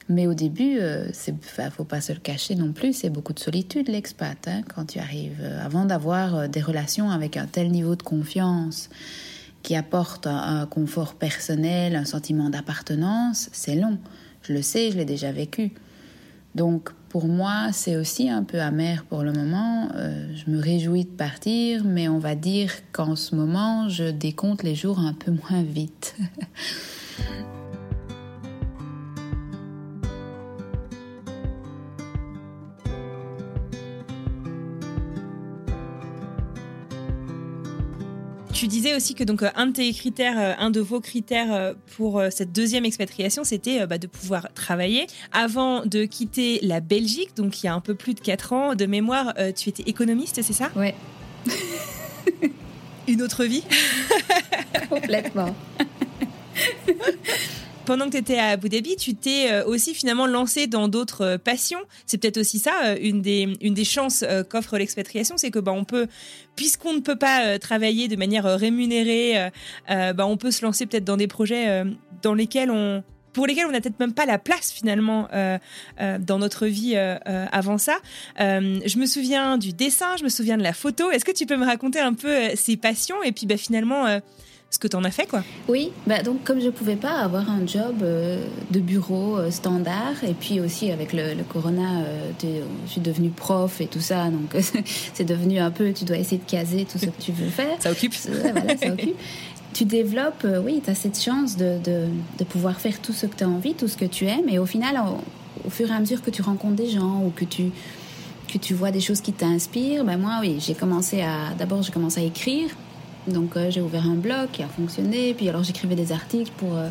[0.09, 3.31] Mais au début, il euh, ne faut pas se le cacher non plus, c'est beaucoup
[3.31, 5.37] de solitude l'expat hein, quand tu arrives.
[5.39, 8.89] Euh, avant d'avoir euh, des relations avec un tel niveau de confiance
[9.61, 13.99] qui apporte un, confort personnel, un sentiment d'appartenance, c'est long.
[14.41, 15.73] Je le sais, je l'ai déjà vécu.
[16.55, 19.89] Donc pour moi, c'est aussi un peu amer pour le moment.
[19.93, 24.75] Je me réjouis de partir, mais on va dire qu'en ce moment, je décompte les
[24.75, 26.15] jours un peu moins vite.
[38.59, 41.53] Tu disais aussi que donc euh, un de tes critères, euh, un de vos critères
[41.53, 45.07] euh, pour cette deuxième expatriation, c'était bah, de pouvoir travailler.
[45.31, 48.75] Avant de quitter la Belgique, donc il y a un peu plus de 4 ans,
[48.75, 50.71] de mémoire, tu étais économiste, c'est ça?
[50.75, 50.93] Ouais.
[53.07, 53.63] Une autre vie?
[54.89, 55.55] Complètement
[57.89, 61.25] pendant que tu étais à Abu Dhabi, tu t'es euh, aussi finalement lancé dans d'autres
[61.25, 61.79] euh, passions.
[62.05, 66.05] C'est peut-être aussi ça, euh, une des, chances qu'offre l'expatriation, c'est que bah, on peut,
[66.55, 69.49] puisqu'on ne peut pas travailler de manière rémunérée,
[69.87, 71.83] bah, on peut se lancer peut-être dans des projets
[72.21, 75.29] dans lesquels on, pour lesquels on n'a peut-être même pas la place finalement
[75.97, 77.97] dans notre vie avant ça.
[78.37, 81.09] je me souviens du dessin, je me souviens de la photo.
[81.09, 83.23] Est-ce que tu peux me raconter un peu ces passions?
[83.23, 84.19] Et puis bah, finalement
[84.71, 85.43] ce que tu en as fait, quoi.
[85.67, 89.51] Oui, bah donc comme je ne pouvais pas avoir un job euh, de bureau euh,
[89.51, 92.31] standard, et puis aussi avec le, corona, euh,
[92.85, 94.55] je suis devenue prof et tout ça, donc
[95.13, 97.75] c'est devenu un peu, tu dois essayer de caser tout ce que tu veux faire.
[97.79, 98.13] ça occupe.
[98.27, 99.17] voilà, ça occupe.
[99.73, 102.05] Tu développes, oui, tu as cette chance de, de,
[102.37, 104.59] de, pouvoir faire tout ce que tu as envie, tout ce que tu aimes, et
[104.59, 107.45] au final, au, au, fur et à mesure que tu rencontres des gens ou que
[107.45, 107.71] tu
[108.51, 111.91] que tu vois des choses qui t'inspirent, ben moi, oui, j'ai commencé à, d'abord, j'ai
[111.91, 112.69] commencé à écrire,
[113.29, 115.33] donc euh, j'ai ouvert un blog qui a fonctionné.
[115.33, 116.89] Puis alors j'écrivais des articles pour, euh,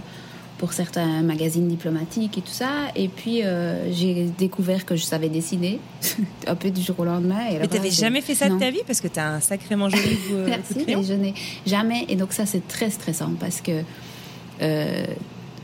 [0.58, 2.88] pour certains magazines diplomatiques et tout ça.
[2.96, 5.80] Et puis euh, j'ai découvert que je savais dessiner
[6.46, 7.48] un peu du jour au lendemain.
[7.50, 10.16] Et mais t'avais jamais fait ça de ta vie parce que t'as un sacrément joli
[10.28, 10.44] goût.
[10.46, 11.34] Merci, mais je n'ai
[11.66, 12.06] jamais.
[12.08, 13.82] Et donc ça c'est très stressant parce que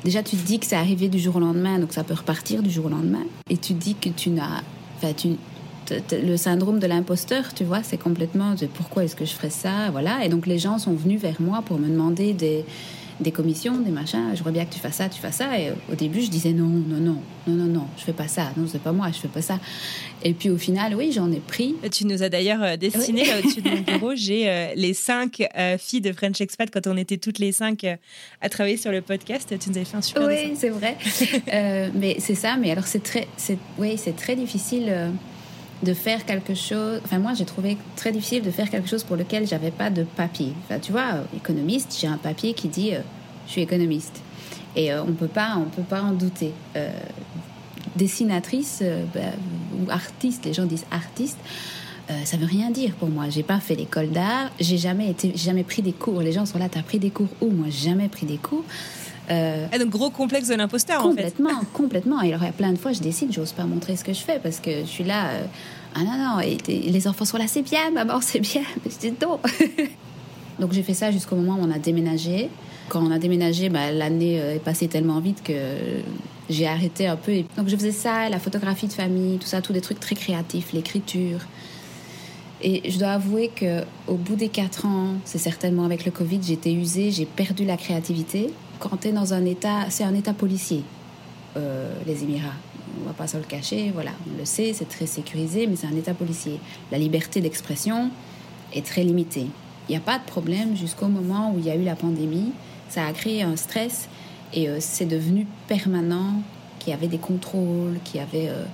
[0.05, 2.63] déjà tu te dis que c'est arrivé du jour au lendemain, donc ça peut repartir
[2.63, 3.25] du jour au lendemain.
[3.49, 4.63] Et tu te dis que tu n'as,
[4.97, 5.37] enfin tu
[6.13, 9.91] le syndrome de l'imposteur, tu vois, c'est complètement de pourquoi est-ce que je ferais ça,
[9.91, 10.25] voilà.
[10.25, 12.65] Et donc les gens sont venus vers moi pour me demander des,
[13.21, 14.33] des commissions, des machins.
[14.35, 15.59] Je vois bien que tu fasses ça, tu fasses ça.
[15.59, 18.51] Et au début, je disais non, non, non, non, non, non, je fais pas ça.
[18.57, 19.61] Non, c'est pas moi, je fais pas ça.
[20.23, 21.77] Et puis au final, oui, j'en ai pris.
[21.93, 24.13] Tu nous as d'ailleurs euh, dessiné là au-dessus de mon bureau.
[24.15, 27.87] J'ai euh, les cinq euh, filles de French Expat quand on était toutes les cinq
[28.41, 29.55] à travailler sur le podcast.
[29.59, 30.27] Tu nous avais fait un super.
[30.27, 30.97] Oui, c'est vrai.
[31.95, 32.57] mais c'est ça.
[32.57, 34.93] Mais alors c'est très, c'est, oui, c'est très difficile
[35.85, 37.01] de faire quelque chose.
[37.05, 40.05] Enfin, moi, j'ai trouvé très difficile de faire quelque chose pour lequel j'avais pas de
[40.05, 40.53] papier.
[40.65, 43.01] Enfin, tu vois, économiste, j'ai un papier qui dit euh,
[43.47, 44.23] je suis économiste.
[44.77, 46.53] Et euh, on peut pas, on peut pas en douter.
[46.77, 46.91] Euh,
[47.95, 48.83] dessinatrice
[49.15, 49.21] bah,
[49.79, 51.39] ou artiste, les gens disent artiste.
[52.25, 53.29] ça veut rien dire pour moi.
[53.29, 54.51] J'ai pas fait l'école d'art.
[54.59, 56.21] J'ai jamais été, jamais pris des cours.
[56.21, 57.51] Les gens sont là, t'as pris des cours où?
[57.51, 58.65] Moi, jamais pris des cours.
[59.31, 61.23] Euh, donc gros complexe de l'imposteur en fait.
[61.23, 62.23] Complètement, complètement.
[62.23, 64.13] Et alors il y a plein de fois, je décide, j'ose pas montrer ce que
[64.13, 65.29] je fais parce que je suis là.
[65.29, 65.45] Euh,
[65.95, 68.63] ah non non, les enfants sont là, c'est bien, maman, c'est bien.
[68.85, 69.09] Mais je
[70.61, 72.51] donc j'ai fait ça jusqu'au moment où on a déménagé.
[72.89, 75.53] Quand on a déménagé, bah, l'année euh, est passée tellement vite que
[76.51, 77.43] j'ai arrêté un peu.
[77.57, 80.73] Donc je faisais ça, la photographie de famille, tout ça, tous des trucs très créatifs,
[80.73, 81.41] l'écriture.
[82.61, 86.41] Et je dois avouer que au bout des quatre ans, c'est certainement avec le Covid,
[86.43, 90.33] j'étais usée, j'ai perdu la créativité quand tu es dans un état, c'est un état
[90.33, 90.83] policier,
[91.57, 92.55] euh, les Émirats.
[93.03, 95.87] On va pas se le cacher, voilà, on le sait, c'est très sécurisé, mais c'est
[95.87, 96.61] un état policier.
[96.93, 98.11] La liberté d'expression
[98.73, 99.47] est très limitée.
[99.89, 102.53] Il n'y a pas de problème jusqu'au moment où il y a eu la pandémie.
[102.89, 104.09] Ça a créé un stress
[104.53, 106.43] et euh, c'est devenu permanent,
[106.79, 108.65] qu'il y avait des contrôles, qu'il y avait euh,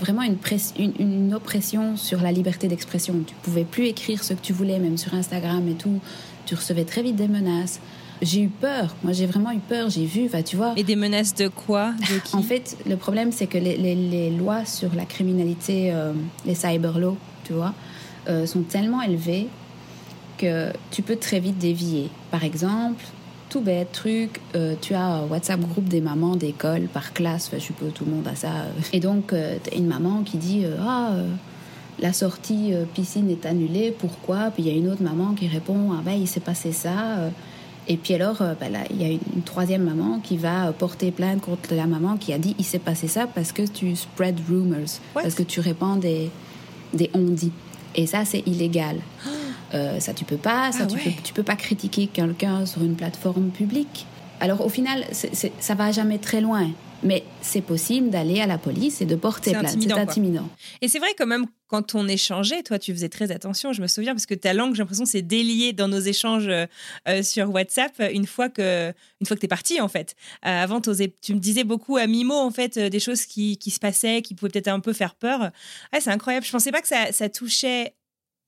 [0.00, 0.36] vraiment une,
[0.78, 3.14] une, une, oppression sur la liberté d'expression.
[3.26, 6.00] Tu pouvais plus écrire ce que tu voulais, même sur Instagram et tout.
[6.46, 7.80] Tu recevais très vite des menaces
[8.22, 8.94] j'ai eu peur.
[9.02, 9.90] Moi, j'ai vraiment eu peur.
[9.90, 10.74] J'ai vu, tu vois.
[10.76, 11.92] Et des menaces de quoi
[12.32, 16.12] En fait, le problème, c'est que les, les, lois sur la criminalité, euh,
[16.44, 17.74] les cyber laws, tu vois,
[18.28, 19.48] euh, sont tellement élevées
[20.36, 22.10] que tu peux très vite dévier.
[22.30, 23.04] Par exemple,
[23.48, 27.58] tout bête truc, euh, tu as un WhatsApp groupe des mamans d'école par classe, je
[27.58, 28.50] suppose tout le monde a ça.
[28.92, 31.12] Et donc, tu as une maman qui dit Ah,
[32.00, 34.50] la sortie piscine est annulée, pourquoi?
[34.52, 37.30] Puis il y a une autre maman qui répond Ah ben, il s'est passé ça.
[37.88, 41.40] Et puis alors, euh, bah il y a une, troisième maman qui va porter plainte
[41.40, 45.00] contre la maman qui a dit il s'est passé ça parce que tu spread rumors,
[45.14, 46.30] parce que tu répands des,
[46.92, 47.52] des on-dit.
[47.94, 48.98] Et ça, c'est illégal.
[49.74, 50.72] Euh, ça, tu peux pas.
[50.72, 54.06] Ça, ah tu, peux, tu peux pas critiquer quelqu'un sur une plateforme publique.
[54.40, 56.70] Alors, au final, ça va jamais très loin.
[57.02, 59.68] Mais c'est possible d'aller à la police et de porter plainte.
[59.68, 60.48] C'est intimidant.
[60.80, 63.86] Et c'est vrai quand même, quand on échangeait, toi, tu faisais très attention, je me
[63.86, 68.02] souviens, parce que ta langue, j'ai l'impression, c'est délié dans nos échanges euh, sur WhatsApp
[68.12, 70.16] une fois que, une fois que t'es parti, en fait.
[70.44, 73.78] Euh, avant, tu me disais beaucoup à mi-mot, en fait, des choses qui, qui, se
[73.78, 75.50] passaient, qui pouvaient peut-être un peu faire peur.
[75.92, 76.44] Ouais, c'est incroyable.
[76.44, 77.94] Je pensais pas que ça, ça touchait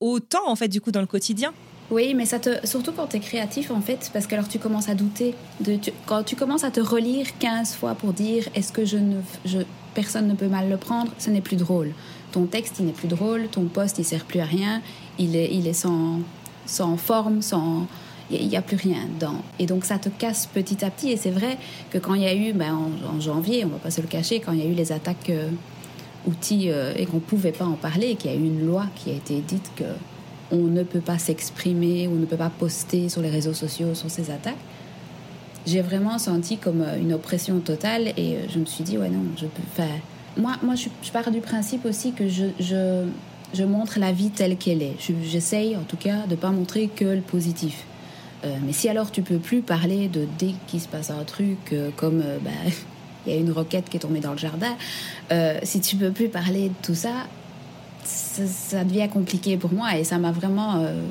[0.00, 1.54] autant, en fait, du coup, dans le quotidien.
[1.90, 4.58] Oui, mais ça te, surtout quand tu es créatif, en fait, parce que alors tu
[4.58, 5.34] commences à douter.
[5.60, 9.20] De, quand tu commences à te relire 15 fois pour dire est-ce que je ne,
[9.44, 9.58] je,
[9.94, 11.92] personne ne peut mal le prendre, ce n'est plus drôle.
[12.30, 14.82] Ton texte, il n'est plus drôle, ton poste, il sert plus à rien,
[15.18, 16.20] il est, il est sans,
[16.64, 17.88] sans forme, sans
[18.30, 19.42] il n'y a plus rien dedans.
[19.58, 21.10] Et donc ça te casse petit à petit.
[21.10, 21.58] Et c'est vrai
[21.90, 22.78] que quand il y a eu, ben,
[23.12, 25.30] en, janvier, on va pas se le cacher, quand il y a eu les attaques
[25.30, 25.50] euh,
[26.26, 29.10] outils euh, et qu'on pouvait pas en parler, qu'il y a eu une loi qui
[29.10, 29.84] a été dite que
[30.52, 34.10] on ne peut pas s'exprimer, on ne peut pas poster sur les réseaux sociaux sur
[34.10, 34.56] ces attaques.
[35.66, 39.10] J'ai vraiment senti comme euh, une oppression totale et euh, je me suis dit, ouais,
[39.10, 40.00] non, je peux faire.
[40.36, 43.04] Moi, moi je, pars du principe aussi que je, je,
[43.52, 44.96] je montre la vie telle qu'elle est.
[45.24, 47.84] J'essaye, en tout cas, de ne pas montrer que le positif.
[48.44, 51.74] Euh, mais si alors tu peux plus parler de dès qu'il se passe un truc,
[51.96, 52.50] comme bah,
[53.26, 54.76] il y a une roquette qui est tombée dans le jardin,
[55.62, 57.26] si tu peux plus parler de tout ça,
[58.04, 61.02] ça, devient compliqué pour moi et ça m'a vraiment euh,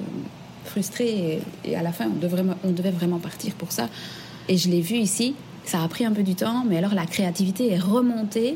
[0.65, 1.41] frustrée.
[1.65, 3.89] Et, à la fin, on devait, on devait vraiment partir pour ça.
[4.47, 5.35] Et je l'ai vu ici.
[5.65, 8.55] Ça a pris un peu du temps, mais alors la créativité est remontée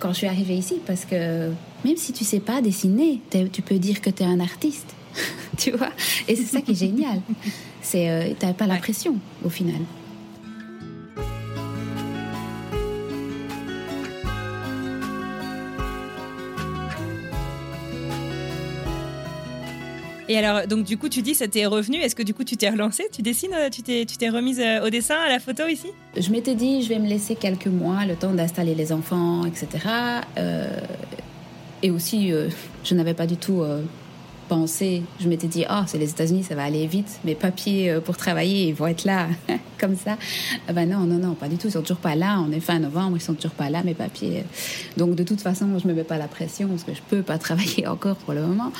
[0.00, 1.50] quand je suis arrivée ici parce que
[1.84, 3.20] même si tu sais pas dessiner,
[3.52, 4.94] tu peux dire que tu es un artiste.
[5.56, 5.90] tu vois?
[6.26, 7.20] Et c'est ça qui est génial.
[7.80, 9.80] C'est euh, tu n'as pas la pression au final.
[20.34, 21.98] Et alors, donc du coup, tu dis ça t'est revenu.
[21.98, 24.90] Est-ce que du coup, tu t'es relancée Tu dessines euh, Tu t'es, remise euh, au
[24.90, 25.86] dessin, à la photo ici?
[26.16, 29.68] Je m'étais dit, je vais me laisser quelques mois, le temps d'installer les enfants, etc.
[30.36, 30.66] Euh,
[31.84, 32.32] et aussi,
[32.82, 33.62] je n'avais pas du tout
[34.48, 38.00] pensé, je m'étais dit, oh, c'est les États-Unis, ça va aller vite, mes papiers euh,
[38.00, 39.28] pour travailler, ils vont être là,
[39.78, 40.16] comme ça.
[40.68, 42.42] Ah ben non, non, non, pas du tout, ils sont toujours pas là.
[42.46, 44.44] On est fin novembre, ils sont toujours pas là, mes papiers.
[44.96, 47.38] Donc de toute façon, je me mets pas la pression parce que je peux pas
[47.44, 48.72] travailler encore pour le moment.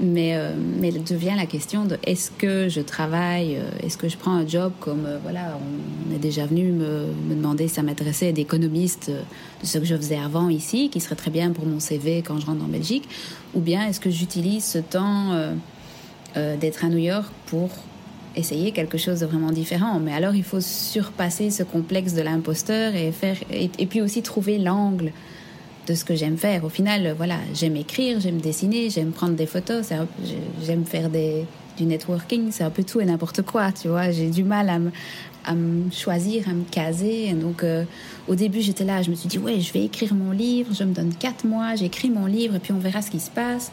[0.00, 4.16] Mais, euh, mais devient la question de est-ce que je travaille, euh, est-ce que je
[4.16, 5.58] prends un job comme, voilà,
[6.10, 9.10] on est déjà venu me, me demander ça m'intéressait d'économiste
[9.62, 12.38] de ce que je faisais avant ici, qui serait très bien pour mon CV quand
[12.38, 13.08] je rentre en Belgique,
[13.54, 15.54] ou bien est-ce que j'utilise ce temps euh,
[16.36, 17.70] euh, d'être à New York pour
[18.34, 19.98] essayer quelque chose de vraiment différent?
[19.98, 24.58] Mais alors il faut surpasser ce complexe de l'imposteur et faire et, puis aussi trouver
[24.58, 25.12] l'angle
[25.86, 26.64] de ce que j'aime faire.
[26.64, 29.88] Au final, voilà, j'aime écrire, j'aime dessiner, j'aime prendre des photos,
[30.64, 31.44] j'aime faire des,
[31.76, 34.10] du networking, c'est un peu tout et n'importe quoi, tu vois.
[34.10, 34.78] J'ai du mal à
[35.54, 37.32] me, choisir, à me caser.
[37.32, 37.84] donc, euh,
[38.28, 40.84] au début, j'étais là, je me suis dit, ouais, je vais écrire mon livre, je
[40.84, 43.70] me donne quatre mois, j'écris mon livre, et puis on verra ce qui se passe.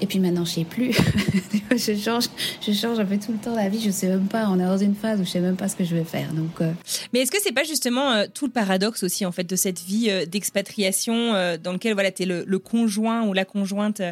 [0.00, 0.92] Et puis maintenant, je sais plus.
[1.70, 2.24] je change,
[2.60, 3.80] je change un peu tout le temps la vie.
[3.80, 4.48] Je sais même pas.
[4.48, 6.32] On est dans une phase où je sais même pas ce que je vais faire.
[6.32, 6.60] Donc.
[6.60, 6.72] Euh.
[7.12, 9.80] Mais est-ce que c'est pas justement euh, tout le paradoxe aussi en fait de cette
[9.80, 14.02] vie d'expatriation dans lequel voilà, es le, conjoint ou la conjointe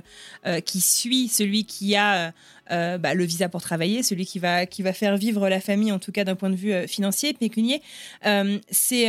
[0.65, 2.33] qui suit celui qui a
[2.71, 5.91] euh, bah, le visa pour travailler, celui qui va, qui va faire vivre la famille,
[5.91, 7.83] en tout cas d'un point de vue euh, financier, pécunier.
[8.27, 9.09] Euh, c'est,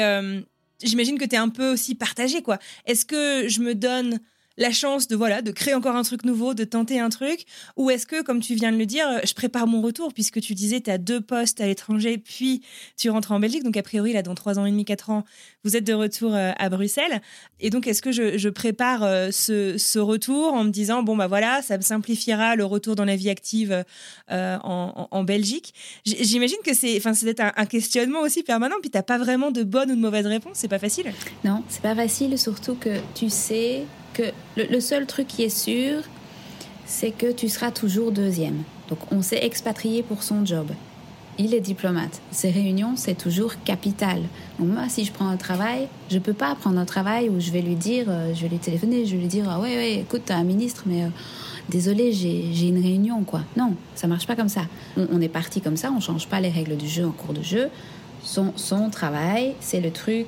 [0.83, 2.57] j'imagine que tu es un peu aussi partagé, quoi.
[2.85, 4.19] Est-ce que je me donne
[4.61, 7.45] la chance de voilà de créer encore un truc nouveau, de tenter un truc?
[7.77, 10.53] Ou est-ce que, comme tu viens de le dire, je prépare mon retour puisque tu
[10.53, 12.61] disais tu as deux postes à l'étranger, puis
[12.95, 15.25] tu rentres en Belgique, donc a priori là dans trois ans et demi, quatre ans,
[15.63, 17.21] vous êtes de retour euh, à Bruxelles.
[17.59, 21.61] Et donc est-ce que je, prépare euh, ce, retour en me disant bon bah voilà,
[21.63, 23.83] ça me simplifiera le retour dans la vie active
[24.31, 25.73] euh, en, Belgique?
[26.05, 29.63] J'imagine que c'est enfin c'est un, un questionnement aussi permanent, puis t'as pas vraiment de
[29.63, 31.11] bonne ou de mauvaise réponse, c'est pas facile?
[31.43, 34.23] Non, c'est pas facile, surtout que tu sais que
[34.57, 36.01] le, seul truc qui est sûr,
[36.85, 38.63] c'est que tu seras toujours deuxième.
[38.89, 40.67] Donc on s'est expatrié pour son job.
[41.37, 42.21] Il est diplomate.
[42.31, 44.21] Ces réunions, c'est toujours capital.
[44.59, 47.61] Moi, si je prends un travail, je peux pas prendre un travail où je vais
[47.61, 50.23] lui dire, euh, je vais lui téléphoner, je vais lui dire, ah ouais, ouais, écoute,
[50.25, 51.09] t'as un ministre, mais euh,
[51.69, 53.41] désolé, j'ai une réunion, quoi.
[53.55, 54.63] Non, ça marche pas comme ça.
[54.97, 57.41] On, est parti comme ça, on change pas les règles du jeu en cours de
[57.41, 57.69] jeu.
[58.23, 60.27] Son, son travail, c'est le truc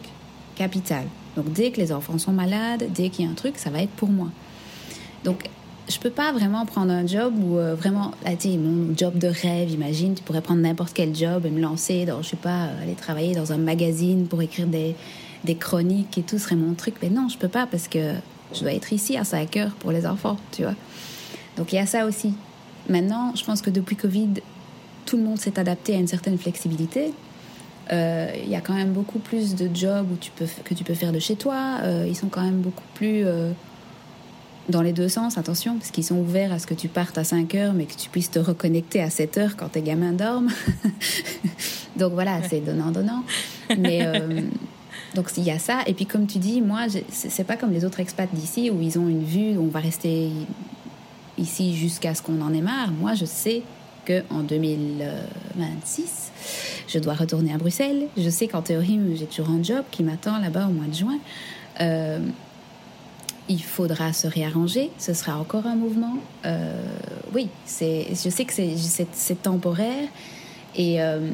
[0.55, 1.05] capital.
[1.35, 3.81] Donc dès que les enfants sont malades, dès qu'il y a un truc, ça va
[3.81, 4.29] être pour moi.
[5.23, 5.49] Donc
[5.89, 9.69] je peux pas vraiment prendre un job où euh, vraiment, là, mon job de rêve,
[9.71, 12.83] imagine, tu pourrais prendre n'importe quel job et me lancer dans, je sais pas, euh,
[12.83, 14.95] aller travailler dans un magazine pour écrire des,
[15.43, 16.95] des chroniques et tout serait mon truc.
[17.01, 18.13] Mais non, je peux pas parce que
[18.53, 20.75] je dois être ici à 5 heures pour les enfants, tu vois.
[21.57, 22.34] Donc il y a ça aussi.
[22.89, 24.29] Maintenant, je pense que depuis Covid,
[25.05, 27.13] tout le monde s'est adapté à une certaine flexibilité.
[27.91, 30.84] Euh, il y a quand même beaucoup plus de jobs où tu peux, que tu
[30.84, 31.79] peux faire de chez toi.
[31.81, 33.51] Euh, ils sont quand même beaucoup plus euh,
[34.69, 37.23] dans les deux sens, attention, parce qu'ils sont ouverts à ce que tu partes à
[37.23, 40.51] 5 heures, mais que tu puisses te reconnecter à 7 heures quand tes gamins dorment.
[41.97, 43.23] donc voilà, c'est donnant-donnant.
[43.77, 44.07] Mais
[45.15, 45.79] donc il y a ça.
[45.86, 48.97] Et puis comme tu dis, moi, c'est pas comme les autres expats d'ici où ils
[48.97, 50.29] ont une vue, où on va rester
[51.38, 52.91] ici jusqu'à ce qu'on en ait marre.
[52.91, 53.63] Moi, je sais
[54.06, 56.32] qu'en 2026,
[56.88, 58.08] je dois retourner à Bruxelles.
[58.18, 61.18] Je sais qu'en théorie, j'ai toujours un job qui m'attend là-bas au mois de juin.
[61.82, 62.20] Euh,
[63.49, 64.89] il faudra se réarranger.
[64.97, 66.16] Ce sera encore un mouvement.
[66.45, 66.82] Euh,
[67.34, 70.08] oui, je sais que c'est, temporaire.
[70.76, 71.30] Et, euh,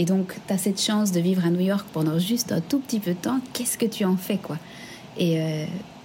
[0.00, 2.98] donc, tu as cette chance de vivre à New York pendant juste un tout petit
[2.98, 3.40] peu de temps.
[3.52, 4.58] Qu'est-ce que tu en fais, quoi?
[5.16, 5.38] Et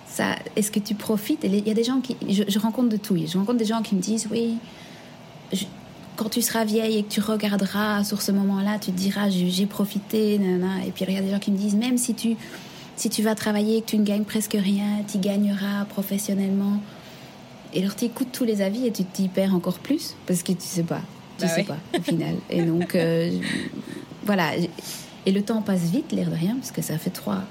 [0.05, 1.43] ça, est-ce que tu profites?
[1.43, 2.16] Il y a des gens qui...
[2.30, 3.18] Je, je rencontre de tout.
[3.18, 4.57] Je rencontre des gens qui me disent, oui,
[6.20, 9.65] quand tu seras vieille et que tu regarderas sur ce moment-là, tu te diras j'ai
[9.65, 12.36] profité, Et puis il y a des gens qui me disent même si tu,
[12.97, 16.82] si tu vas travailler et que tu ne gagnes presque rien, tu gagneras professionnellement.
[17.74, 20.51] Et alors tu écoutes tous les avis et tu t'y perds encore plus parce que
[20.51, 21.01] tu sais pas,
[21.38, 22.36] tu bah sais pas au final.
[22.49, 23.32] Et donc euh,
[24.26, 24.51] voilà.
[25.26, 27.43] Et le temps passe vite, l'air de rien, parce que ça fait 3,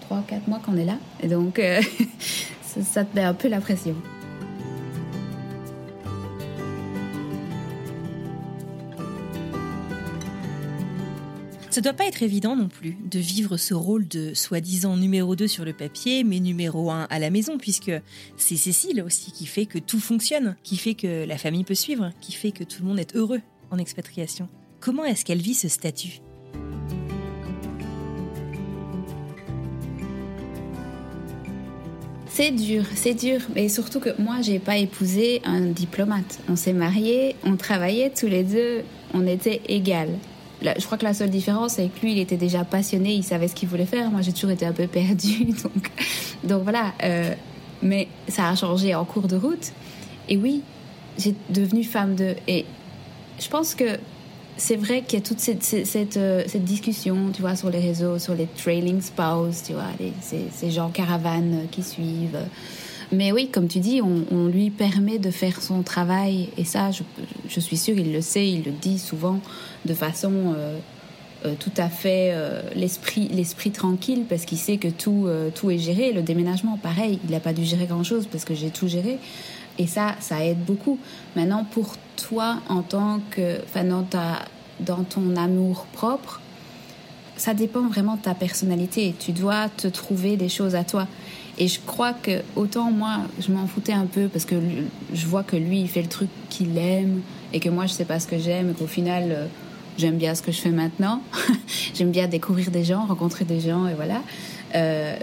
[0.00, 0.96] 3 4 mois qu'on est là.
[1.22, 1.80] Et donc euh,
[2.82, 3.94] ça te met un peu la pression.
[11.76, 15.46] Ça doit pas être évident non plus de vivre ce rôle de soi-disant numéro 2
[15.46, 17.92] sur le papier, mais numéro 1 à la maison, puisque
[18.38, 22.12] c'est Cécile aussi qui fait que tout fonctionne, qui fait que la famille peut suivre,
[22.22, 24.48] qui fait que tout le monde est heureux en expatriation.
[24.80, 26.20] Comment est-ce qu'elle vit ce statut?
[32.30, 33.42] C'est dur, c'est dur.
[33.54, 36.40] Mais surtout que moi, j'ai pas épousé un diplomate.
[36.48, 40.16] On s'est mariés, on travaillait tous les deux, on était égales
[40.62, 43.48] je crois que la seule différence, c'est que lui, il était déjà passionné, il savait
[43.48, 44.10] ce qu'il voulait faire.
[44.10, 45.46] Moi, j'ai toujours été un peu perdue.
[46.44, 46.92] Donc, voilà.
[47.02, 47.34] Euh,
[47.82, 49.72] mais ça a changé en cours de route.
[50.28, 50.62] Et oui,
[51.18, 52.34] j'ai devenu femme de.
[52.48, 52.64] Et
[53.38, 53.98] je pense que
[54.56, 58.34] c'est vrai qu'il y a toute cette, euh, discussion, tu vois, sur les réseaux, sur
[58.34, 59.90] les trailing spouses, tu vois,
[60.22, 62.38] ces, ces, gens caravanes qui suivent.
[63.12, 66.90] Mais oui, comme tu dis, on, lui permet de faire son travail, et ça,
[67.48, 69.40] je, suis sûre, il le sait, il le dit souvent
[69.84, 70.78] de façon euh,
[71.44, 75.78] euh, tout à fait euh, l'esprit l'esprit tranquille, parce qu'il sait que tout, tout est
[75.78, 76.12] géré.
[76.12, 79.18] Le déménagement, pareil, il n'a pas dû gérer grand-chose, parce que j'ai tout géré.
[79.78, 80.98] Et ça, ça aide beaucoup.
[81.36, 84.06] Maintenant, pour toi, en tant que, enfin, dans,
[84.80, 86.40] dans ton amour propre,
[87.36, 89.14] ça dépend vraiment de ta personnalité.
[89.18, 91.06] Tu dois te trouver des choses à toi.
[91.58, 94.56] Et je crois que autant moi, je m'en foutais un peu parce que
[95.12, 97.22] je vois que lui, il fait le truc qu'il aime
[97.52, 99.46] et que moi, je sais pas ce que j'aime et qu'au final, euh,
[99.96, 101.22] j'aime bien ce que je fais maintenant.
[101.94, 104.22] j'aime bien découvrir des gens, rencontrer des gens et voilà.
[104.74, 105.16] Euh,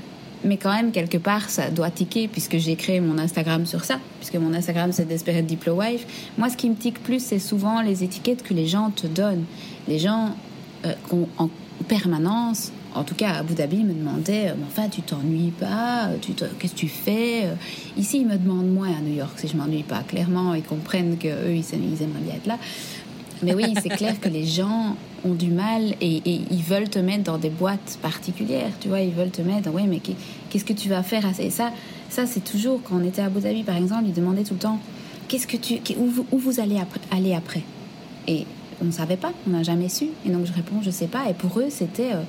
[0.43, 3.99] mais quand même, quelque part, ça doit tiquer puisque j'ai créé mon Instagram sur ça,
[4.19, 6.31] puisque mon Instagram, c'est Desperate Diplo Wife.
[6.37, 9.45] Moi, ce qui me tique plus, c'est souvent les étiquettes que les gens te donnent.
[9.87, 10.35] Les gens
[10.85, 10.93] euh,
[11.37, 11.49] en
[11.83, 16.73] permanence en tout cas Abu Dhabi, me demandait euh, enfin, tu t'ennuies pas tu Qu'est-ce
[16.73, 17.55] que tu fais euh
[17.97, 20.01] Ici, ils me demandent moins à New York si je m'ennuie pas.
[20.07, 22.57] Clairement, ils comprennent qu'eux, ils, ils aimeraient bien être là.
[23.43, 27.23] Mais oui, c'est clair que les gens ont du mal et, ils veulent te mettre
[27.23, 28.71] dans des boîtes particulières.
[28.79, 29.99] Tu vois, ils veulent te mettre, oui, mais
[30.49, 31.71] qu'est-ce que tu vas faire Et ça,
[32.09, 34.59] ça c'est toujours, quand on était à Abu Dhabi, par exemple, ils demandaient tout le
[34.59, 34.79] temps,
[35.27, 37.63] qu'est-ce que tu, où, vous, allez après, aller après?
[38.27, 38.45] Et
[38.83, 40.09] on ne savait pas, on n'a jamais su.
[40.25, 41.29] Et donc je réponds, je sais pas.
[41.29, 42.21] Et pour eux, c'était, euh,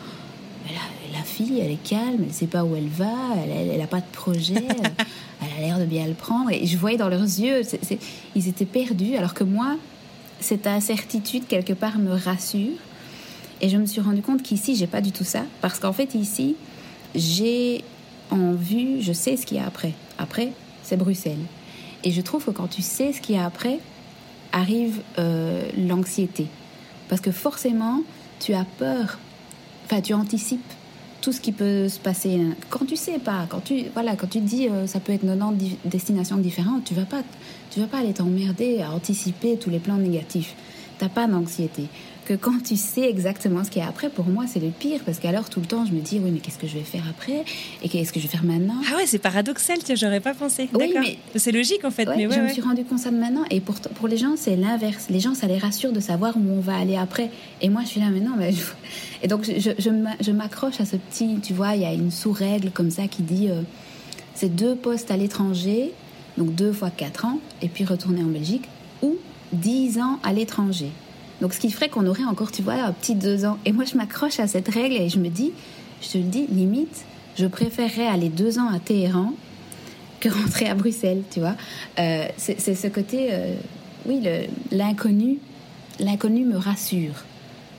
[1.13, 3.13] la, fille, elle est calme, elle ne sait pas où elle va,
[3.45, 4.55] elle n'a pas de projet,
[5.43, 6.51] elle, a l'air de bien le prendre.
[6.51, 7.63] Et je voyais dans leurs yeux,
[8.37, 9.77] ils étaient perdus, alors que moi,
[10.41, 12.79] cette incertitude, quelque part, me rassure.
[13.61, 15.43] Et je me suis rendu compte qu'ici, j'ai pas du tout ça.
[15.61, 16.55] Parce qu'en fait, ici,
[17.15, 17.85] j'ai
[18.31, 19.93] en vue, je sais ce qu'il y a après.
[20.19, 20.53] Après,
[20.83, 21.45] c'est Bruxelles.
[22.05, 23.81] Et je trouve que quand tu sais ce qu'il y a après,
[24.55, 26.47] arrive euh, l'anxiété.
[27.09, 28.03] Parce que forcément,
[28.41, 29.19] tu as peur
[29.85, 30.73] enfin, tu anticipes
[31.21, 32.39] tout ce qui peut se passer.
[32.69, 35.79] Quand tu sais pas, quand tu, voilà, quand tu dis euh, ça peut être 90
[35.85, 37.23] destinations différentes, tu vas pas,
[37.71, 40.55] tu vas pas aller t'emmerder à anticiper tous les plans négatifs.
[40.99, 41.89] T'as pas d'anxiété
[42.25, 45.01] que quand tu sais exactement ce qu'il y a après, pour moi, c'est le pire.
[45.05, 47.05] Parce qu'alors, tout le temps, je me dis, oui, mais qu'est-ce que je vais faire
[47.09, 47.45] après?
[47.83, 48.81] Et qu'est-ce que je vais faire maintenant?
[48.91, 50.69] Ah ouais, c'est paradoxal, tiens, j'aurais pas pensé.
[50.75, 52.07] Oui, mais c'est logique en fait.
[52.07, 53.45] mais je me suis rendu compte ça de maintenant.
[53.51, 55.07] Et pour, pour les gens, c'est l'inverse.
[55.11, 57.31] Les gens, ça les rassure de savoir où on va aller après.
[57.61, 58.35] Et moi, je suis là maintenant.
[58.39, 58.53] Mais
[59.23, 62.71] Et donc, je, je, m'accroche à ce petit, tu vois, il y a une sous-règle
[62.71, 63.63] comme ça qui dit, euh,
[64.35, 65.93] c'est deux postes à l'étranger,
[66.37, 68.69] donc deux fois quatre ans, et puis retourner en Belgique,
[69.01, 69.17] ou
[69.55, 70.91] dix ans à l'étranger.
[71.41, 73.59] Donc, ce qui ferait qu'on aurait encore, tu vois, un petit deux ans.
[73.65, 75.53] Et moi, je m'accroche à cette règle et je me dis,
[76.01, 77.05] je te le dis, limite,
[77.37, 79.33] je préférerais aller deux ans à Téhéran
[80.21, 81.55] que rentrer à Bruxelles, tu vois.
[81.99, 83.55] Euh, c'est ce côté, euh,
[84.07, 84.23] oui,
[84.71, 85.39] l'inconnu,
[85.99, 87.25] l'inconnu me rassure.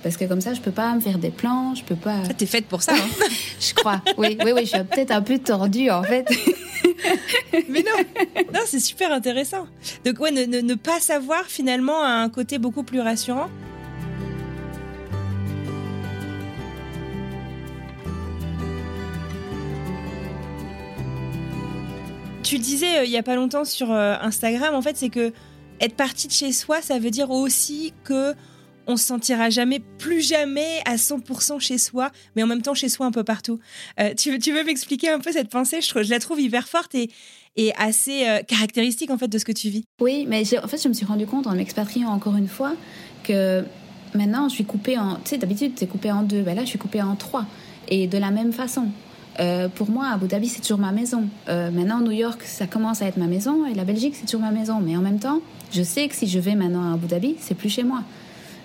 [0.06, 2.20] Parce que comme ça, je peux pas me faire des plans, je peux pas.
[2.30, 3.26] Ah, t'es faite pour ça, hein
[3.60, 4.04] Je crois.
[4.20, 6.28] Oui, oui, oui, je suis peut-être un peu tordue en fait.
[7.70, 9.66] Mais non, non, c'est super intéressant.
[10.06, 13.50] Donc ouais, ne, ne pas savoir finalement a un côté beaucoup plus rassurant.
[22.44, 25.34] Tu disais euh, il y a pas longtemps sur euh, Instagram, en fait, c'est que
[25.82, 28.36] être parti de chez soi, ça veut dire aussi que
[28.88, 32.90] on se sentira jamais, plus jamais à 100% chez soi, mais en même temps chez
[32.90, 33.60] soi un peu partout.
[34.00, 35.80] Euh, tu, tu, veux m'expliquer un peu cette pensée?
[35.82, 37.10] Je, la trouve hyper forte et,
[37.78, 39.86] assez caractéristique en fait de ce que tu vis.
[40.02, 42.74] Oui, mais en fait je me suis rendu compte en m'expatriant encore une fois
[43.24, 43.64] que
[44.14, 45.16] maintenant je suis coupée en...
[45.16, 47.46] Tu sais, d'habitude c'est coupé en deux, ben là je suis coupée en trois.
[47.88, 48.90] Et de la même façon.
[49.40, 51.28] Euh, pour moi, Abu Dhabi, c'est toujours ma maison.
[51.50, 54.42] Euh, maintenant, New York, ça commence à être ma maison et la Belgique, c'est toujours
[54.42, 54.80] ma maison.
[54.82, 57.56] Mais en même temps, je sais que si je vais maintenant à Abu Dhabi, c'est
[57.56, 58.04] plus chez moi.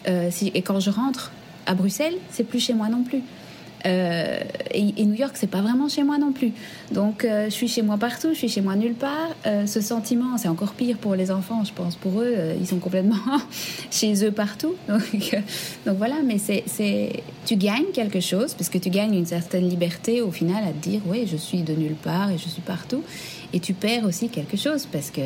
[0.08, 1.32] Euh, et quand je rentre
[1.66, 3.22] à Bruxelles, c'est plus chez moi non plus.
[3.86, 4.40] Euh,
[4.74, 6.52] et, New York, c'est pas vraiment chez moi non plus.
[6.92, 9.30] Donc, euh, je suis chez moi partout, je suis chez moi nulle part.
[9.66, 11.96] Ce sentiment, c'est encore pire pour les enfants, je pense.
[11.96, 13.16] Pour eux, ils sont complètement
[13.90, 14.74] chez eux partout.
[14.88, 15.36] Donc,
[15.86, 20.20] donc voilà, mais c'est, tu gagnes quelque chose, parce que tu gagnes une certaine liberté
[20.20, 23.02] au final à te dire, oui, je suis de nulle part et je suis partout.
[23.52, 25.22] Et tu perds aussi quelque chose parce que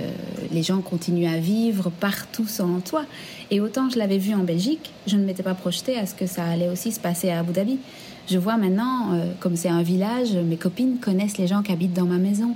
[0.51, 3.05] les gens continuent à vivre partout sans toi.
[3.51, 6.27] Et autant je l'avais vu en Belgique, je ne m'étais pas projeté à ce que
[6.27, 7.79] ça allait aussi se passer à Abu Dhabi.
[8.31, 11.93] Je vois maintenant, euh, comme c'est un village, mes copines connaissent les gens qui habitent
[11.93, 12.55] dans ma maison.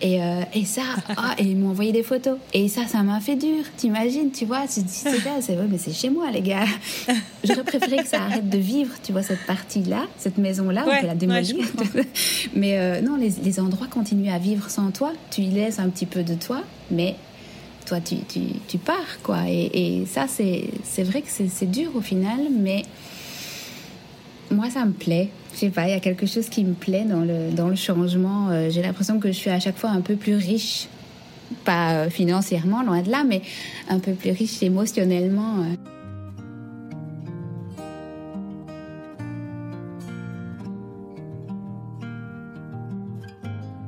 [0.00, 0.82] Et, euh, et ça,
[1.16, 2.38] ah, et ils m'ont envoyé des photos.
[2.52, 3.64] Et ça, ça m'a fait dur.
[3.76, 6.64] T'imagines, tu vois, tu dis, c'est c'est vrai, mais c'est chez moi, les gars.
[7.44, 11.06] J'aurais préféré que ça arrête de vivre, tu vois, cette partie-là, cette maison-là, on peut
[11.06, 11.66] la démolir.
[12.54, 15.12] mais euh, non, les, les, endroits continuent à vivre sans toi.
[15.30, 17.16] Tu y laisses un petit peu de toi, mais
[17.86, 19.48] toi, tu, tu, tu pars, quoi.
[19.48, 22.82] Et, et ça, c'est vrai que c'est dur au final, mais
[24.50, 25.28] moi, ça me plaît.
[25.54, 27.76] Je sais pas, il y a quelque chose qui me plaît dans le, dans le
[27.76, 28.48] changement.
[28.50, 30.88] Euh, j'ai l'impression que je suis à chaque fois un peu plus riche.
[31.64, 33.42] Pas euh, financièrement, loin de là, mais
[33.88, 35.64] un peu plus riche émotionnellement.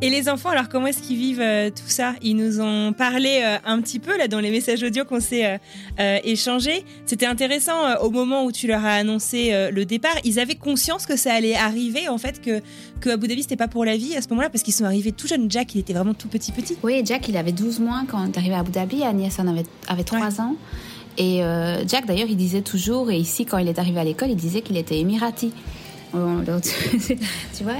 [0.03, 2.14] Et les enfants, alors comment est-ce qu'ils vivent euh, tout ça?
[2.22, 5.61] Ils nous ont parlé euh, un petit peu là dans les messages audio qu'on s'est
[6.01, 6.86] euh, échangés.
[7.05, 10.14] C'était intéressant au moment où tu leur as annoncé le départ.
[10.24, 12.62] Ils avaient conscience que ça allait arriver, en fait, que,
[13.01, 15.12] que Abu Dhabi c'était pas pour la vie à ce moment-là, parce qu'ils sont arrivés
[15.12, 15.51] tout jeunes.
[15.51, 16.78] Jack, il était vraiment tout petit petit.
[16.82, 19.03] Oui, Jack, il avait 12 mois quand on est arrivé à Abu Dhabi.
[19.03, 20.57] Agnès en avait, avait 3 ans.
[21.18, 21.42] Et
[21.86, 24.62] Jack, d'ailleurs, il disait toujours, et ici, quand il est arrivé à l'école, il disait
[24.62, 25.53] qu'il était émirati.
[27.57, 27.75] tu vois,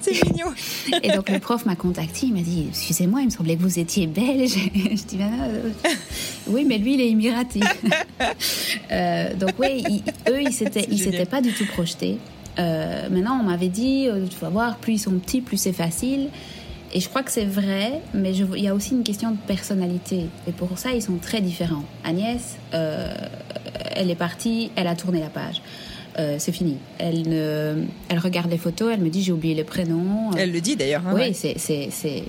[0.00, 0.48] c'est mignon.
[1.02, 3.78] Et donc le prof m'a contacté, il m'a dit Excusez-moi, il me semblait que vous
[3.78, 4.56] étiez belge.
[4.74, 5.70] Je dis ben, euh,
[6.48, 7.60] Oui, mais lui, il est émirati.
[8.90, 12.18] euh, donc, oui, eux, ils s'étaient, ils s'étaient pas du tout projetés.
[12.58, 15.72] Euh, maintenant, on m'avait dit euh, Tu vas voir, plus ils sont petits, plus c'est
[15.72, 16.28] facile.
[16.96, 19.36] Et je crois que c'est vrai, mais je, il y a aussi une question de
[19.36, 20.24] personnalité.
[20.48, 21.84] Et pour ça, ils sont très différents.
[22.04, 25.60] Agnès, elle est partie, elle a tourné la page.
[26.18, 26.78] Euh, c'est fini.
[26.98, 30.30] Elle, ne, elle regarde les photos, elle me dit j'ai oublié les prénoms.
[30.36, 31.02] Elle le dit d'ailleurs.
[31.06, 32.24] Hein, oui, c'est,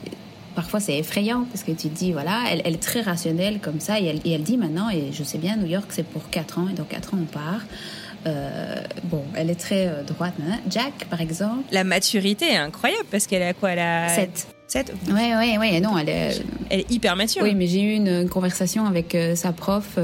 [0.55, 3.80] parfois c'est effrayant parce que tu te dis voilà, elle, elle est très rationnelle comme
[3.80, 6.30] ça et elle, et elle, dit maintenant et je sais bien New York c'est pour
[6.32, 7.61] 4 ans et dans 4 ans on part.
[8.26, 10.34] Euh, bon, elle est très euh, droite.
[10.70, 11.63] Jack, par exemple.
[11.72, 14.57] La maturité est incroyable parce qu'elle a quoi Elle a 7.
[14.68, 15.82] 7 Oui, oui, oui.
[15.82, 16.41] Non, elle est...
[16.70, 17.43] elle est hyper mature.
[17.43, 19.97] Oui, mais j'ai eu une, conversation avec sa prof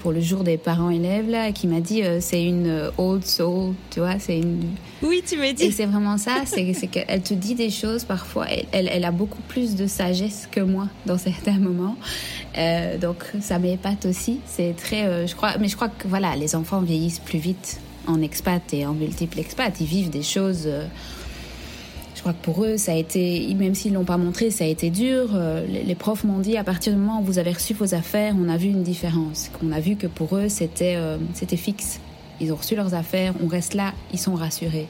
[0.00, 3.74] pour le jour des parents-élèves là, qui m'a dit euh, c'est une euh, old soul,
[3.90, 4.74] tu vois, c'est une.
[5.02, 5.64] Oui, tu m'as dit.
[5.64, 8.46] Et c'est vraiment ça, c'est qu'elle te dit des choses parfois.
[8.72, 11.96] Elle, elle, a beaucoup plus de sagesse que moi dans certains moments,
[12.58, 14.40] euh, donc ça m'épate aussi.
[14.46, 18.20] C'est très, je crois, mais je crois que voilà, les enfants vieillissent plus vite en
[18.20, 19.74] expat et en multiple expat.
[19.80, 20.68] Ils vivent des choses
[22.24, 24.88] crois que pour eux, ça a été, même s'ils l'ont pas montré, ça a été
[24.88, 25.32] dur.
[25.34, 28.34] Euh, les profs m'ont dit à partir du moment où vous avez reçu vos affaires,
[28.40, 29.50] on a vu une différence.
[29.62, 32.00] On a vu que pour eux, c'était euh, c'était fixe.
[32.40, 34.86] Ils ont reçu leurs affaires, on reste là, ils sont rassurés.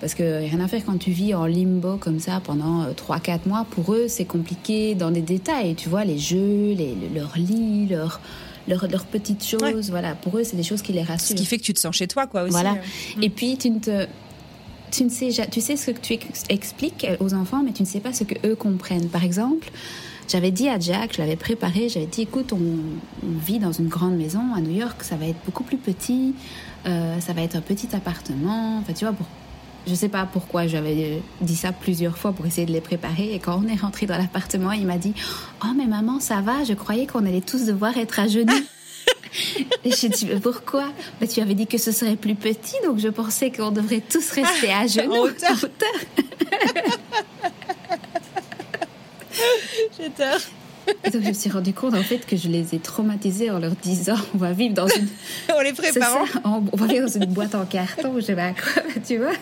[0.00, 3.36] Parce que rien à faire quand tu vis en limbo comme ça pendant 3-4 euh,
[3.46, 3.66] mois.
[3.70, 5.74] Pour eux, c'est compliqué dans des détails.
[5.74, 8.20] Tu vois, les jeux, les, leur lit, leur,
[8.66, 9.90] leurs leur petites choses.
[9.90, 11.36] Voilà, pour eux, c'est des choses qui les rassurent.
[11.36, 12.52] Ce qui fait que tu te sens chez toi, quoi, aussi.
[12.52, 12.78] Voilà.
[13.20, 14.06] Et puis, tu ne te,
[14.92, 16.18] tu ne sais, tu sais ce que tu
[16.48, 19.08] expliques aux enfants, mais tu ne sais pas ce que eux comprennent.
[19.08, 19.70] Par exemple,
[20.28, 22.60] j'avais dit à Jack, je l'avais préparé, j'avais dit écoute, on,
[23.44, 26.34] vit dans une grande maison à New York, ça va être beaucoup plus petit,
[26.86, 28.78] euh, ça va être un petit appartement.
[28.78, 29.26] Enfin, tu vois, pour,
[29.86, 33.34] je sais pas pourquoi j'avais dit ça plusieurs fois pour essayer de les préparer.
[33.34, 35.14] Et quand on est rentré dans l'appartement, il m'a dit
[35.64, 38.52] Oh, mais maman, ça va, je croyais qu'on allait tous devoir être à genoux.
[39.84, 40.92] Et je dit pourquoi?
[41.20, 44.30] Bah, Tu avais dit que ce serait plus petit, donc je pensais qu'on devrait tous
[44.30, 45.12] rester à genoux.
[45.14, 45.56] en hauteur.
[49.98, 50.40] J'adore.
[51.04, 53.60] Et donc je me suis rendu compte en fait que je les ai traumatisés en
[53.60, 55.06] leur disant on va vivre dans une.
[55.56, 56.24] on les prépare.
[56.44, 58.12] on va vivre dans une boîte en carton.
[58.16, 59.32] Je sais pas quoi, tu vois?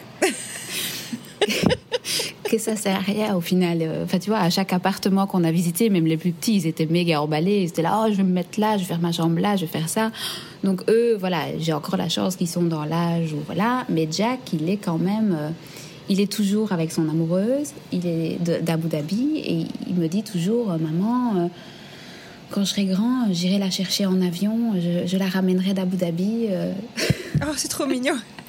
[2.44, 3.78] Que ça sert à rien au final.
[3.80, 6.66] Euh, enfin, tu vois, à chaque appartement qu'on a visité, même les plus petits, ils
[6.66, 7.62] étaient méga emballés.
[7.62, 9.56] Ils étaient là, oh, je vais me mettre là, je vais faire ma jambe là,
[9.56, 10.10] je vais faire ça.
[10.64, 13.84] Donc eux, voilà, j'ai encore la chance qu'ils sont dans l'âge où voilà.
[13.88, 15.36] Mais Jack, il est quand même.
[15.38, 15.50] Euh,
[16.10, 20.66] il est toujours avec son amoureuse, il est d'Abu Dhabi et il me dit toujours,
[20.66, 21.46] maman, euh,
[22.50, 24.74] quand je serai grand, j'irai la chercher en avion,
[25.06, 26.46] je, la ramènerai d'Abu Dhabi.
[26.50, 26.72] Euh.
[27.42, 28.16] Oh, c'est trop mignon.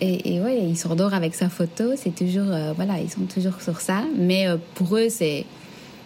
[0.00, 3.80] et, et, ouais, il s'endort avec sa photo, c'est toujours, voilà, ils sont toujours sur
[3.80, 4.02] ça.
[4.16, 5.44] Mais pour eux, c'est.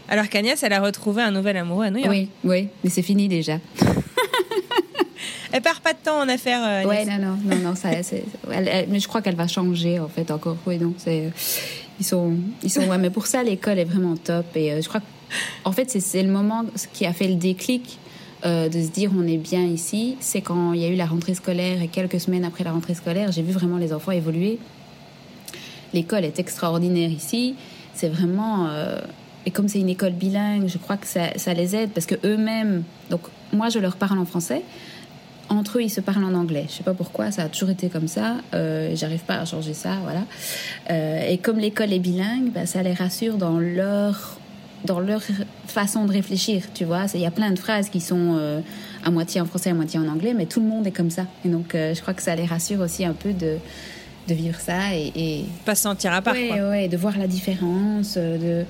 [0.09, 2.11] Alors qu'Agnès, elle a retrouvé un nouvel amoureux à New York.
[2.11, 3.59] Oui, oui, mais c'est fini déjà.
[5.53, 6.63] Elle perd pas de temps en affaires.
[6.63, 7.91] Euh, ouais, non, non, non, non, ça,
[8.51, 10.57] mais je crois qu'elle va changer en fait encore.
[10.67, 11.31] Oui, donc c'est,
[11.99, 14.89] ils sont, ils sont, ouais, mais pour ça l'école est vraiment top et euh, je
[14.89, 15.01] crois
[15.65, 17.99] en fait c'est le moment qui a fait le déclic.
[18.45, 21.07] Euh, de se dire on est bien ici, c'est quand il y a eu la
[21.07, 24.61] rentrée scolaire et quelques semaines après la rentrée scolaire, j'ai vu vraiment les enfants évoluer.
[25.93, 27.57] L'école est extraordinaire ici,
[27.95, 28.69] c'est vraiment
[29.45, 32.15] et comme c'est une école bilingue, je crois que ça, ça les aide parce que
[32.25, 33.23] eux-mêmes, donc
[33.53, 34.63] moi je leur parle en français,
[35.49, 36.67] entre eux, ils se parlent en anglais.
[36.69, 38.37] Je sais pas pourquoi, ça a toujours été comme ça.
[38.55, 40.25] Euh, J'arrive pas à changer ça, voilà.
[40.91, 44.38] Euh, et comme l'école est bilingue, bah, ça les rassure dans leur
[44.85, 45.23] dans leur
[45.67, 47.07] façon de réfléchir, tu vois.
[47.15, 48.61] Il y a plein de phrases qui sont euh,
[49.05, 51.27] à moitié en français, à moitié en anglais, mais tout le monde est comme ça.
[51.45, 53.57] Et donc, euh, je crois que ça les rassure aussi un peu de,
[54.29, 55.45] de vivre ça et, et...
[55.65, 56.35] pas se sentir à part.
[56.35, 58.65] Ouais, ouais, de voir la différence, de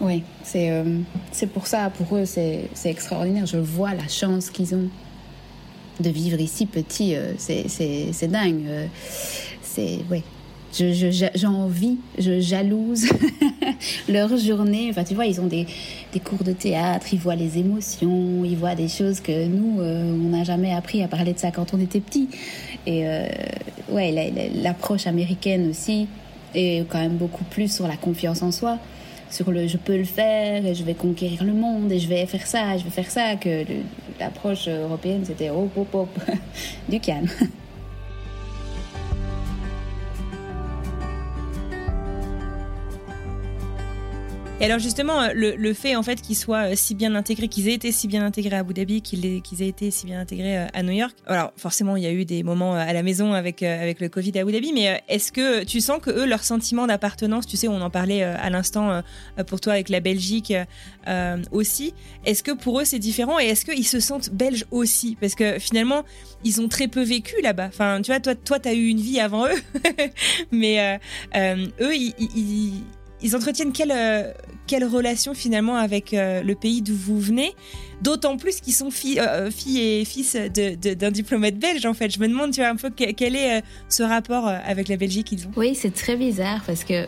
[0.00, 0.84] oui, c'est
[1.32, 3.46] c'est pour ça, pour eux, c'est extraordinaire.
[3.46, 4.88] Je vois la chance qu'ils ont
[6.00, 8.64] de vivre ici petit, euh, c'est dingue.
[8.66, 8.86] Euh,
[9.62, 10.22] c'est ouais.
[10.72, 13.06] J'envie, je, je, jalouse
[14.08, 14.88] leur journée.
[14.90, 15.66] Enfin, tu vois, ils ont des,
[16.12, 20.12] des, cours de théâtre, ils voient les émotions, ils voient des choses que nous, euh,
[20.12, 22.28] on n'a jamais appris à parler de ça quand on était petit.
[22.86, 23.04] Et
[23.90, 26.06] ouais, l'approche américaine aussi
[26.54, 28.78] est quand même beaucoup plus sur la confiance en soi
[29.30, 32.24] sur le je peux le faire et je vais conquérir le monde et je vais
[32.26, 33.64] faire ça, je vais faire ça, que
[34.18, 36.20] l'approche européenne c'était hop hop hop
[36.88, 37.28] du calme.
[44.60, 47.68] Et alors justement, euh, le, fait en fait qu'ils soient euh, si bien intégrés, qu'ils
[47.68, 50.66] aient été si bien intégrés à Abu Dhabi, qu'ils aient été si bien intégrés euh,
[50.74, 51.14] à New York.
[51.28, 54.36] Alors forcément, il y a eu des moments à la maison avec avec le Covid
[54.36, 57.68] à Abu Dhabi, mais est-ce que tu sens que eux, leur sentiment d'appartenance, tu sais,
[57.68, 59.02] on en parlait à l'instant
[59.46, 60.52] pour toi avec la Belgique
[61.52, 61.94] aussi.
[62.24, 65.16] Est-ce que pour eux c'est différent et est-ce qu'ils se sentent belges aussi?
[65.20, 66.02] Parce que finalement,
[66.42, 67.68] ils ont très peu vécu là-bas.
[67.68, 69.62] Enfin, tu vois, toi, toi, t'as eu une vie avant eux,
[70.50, 70.98] mais
[71.34, 72.82] eux, ils
[73.34, 74.32] entretiennent quelle, euh,
[74.66, 77.52] quelle relation finalement avec euh, le pays d'où vous venez?
[78.00, 82.10] D'autant plus qu'ils sont euh, filles et fils d'un diplomate belge en fait.
[82.10, 85.46] Je me demande tu vois, un peu quel est ce rapport avec la Belgique qu'ils
[85.46, 85.50] ont?
[85.56, 87.06] Oui, c'est très bizarre parce que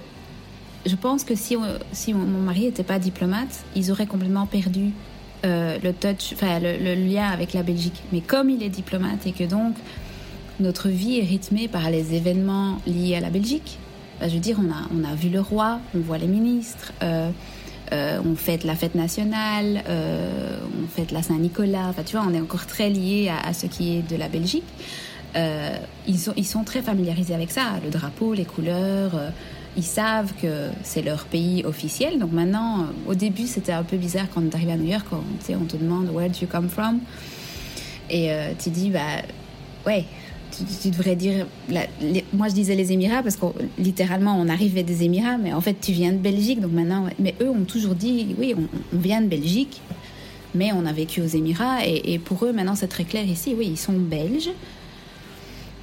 [0.84, 1.56] je pense que si,
[1.92, 4.90] si mon mari n'était pas diplomate, ils auraient complètement perdu
[5.44, 8.02] le touch, le, lien avec la Belgique.
[8.12, 9.76] Mais comme il est diplomate et que donc
[10.58, 13.78] notre vie est rythmée par les événements liés à la Belgique,
[14.28, 17.30] je veux dire, on a, on a vu le roi, on voit les ministres, euh,
[17.92, 21.86] euh, on fête la fête nationale, euh, on fête la Saint-Nicolas.
[21.88, 24.64] Enfin, tu vois, on est encore très lié à, ce qui est de la Belgique.
[25.34, 29.12] ils, sont, ils sont très familiarisés avec ça, le drapeau, les couleurs.
[29.76, 32.18] ils savent que c'est leur pays officiel.
[32.18, 35.54] Donc maintenant, au début, c'était un peu bizarre quand on arrivé à New York, on,
[35.54, 37.00] on te demande Where do you come from?
[38.10, 38.30] Et
[38.62, 39.22] tu dis, bah
[39.86, 40.04] ouais,
[40.82, 41.46] tu, devrais dire.
[42.32, 43.46] moi, je disais les Émirats parce que
[43.78, 46.60] littéralement, on arrivait des Émirats, mais en fait, tu viens de Belgique.
[46.60, 49.80] Donc maintenant, mais eux ont toujours dit oui, on, vient de Belgique,
[50.54, 51.86] mais on a vécu aux Émirats.
[51.86, 53.54] Et, pour eux, maintenant, c'est très clair ici.
[53.56, 54.50] Oui, ils sont belges,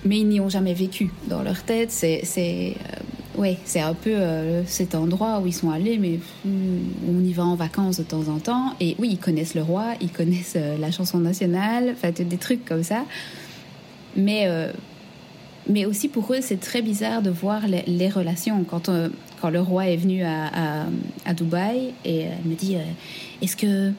[0.05, 1.09] mais ils n'y ont jamais vécu.
[1.27, 2.23] Dans leur tête, c'est.
[2.37, 2.71] euh,
[3.41, 7.43] ouais, c'est un peu euh, cet endroit où ils sont allés, mais on y va
[7.43, 8.73] en vacances de temps en temps.
[8.79, 12.65] Et oui, ils connaissent le roi, ils connaissent euh, la chanson nationale, enfin des trucs
[12.65, 13.03] comme ça.
[14.17, 14.71] Mais, euh,
[15.69, 18.63] mais aussi pour eux, c'est très bizarre de voir les, relations.
[18.63, 19.09] Quand, euh,
[19.39, 20.85] quand le roi est venu à,
[21.25, 22.75] à, Dubaï, et elle me dit
[23.41, 23.91] Est-ce que.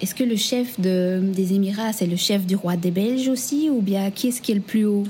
[0.00, 3.70] Est-ce que le chef de, des Émirats, c'est le chef du roi des Belges aussi
[3.70, 5.04] Ou bien qui est-ce qui est le plus haut?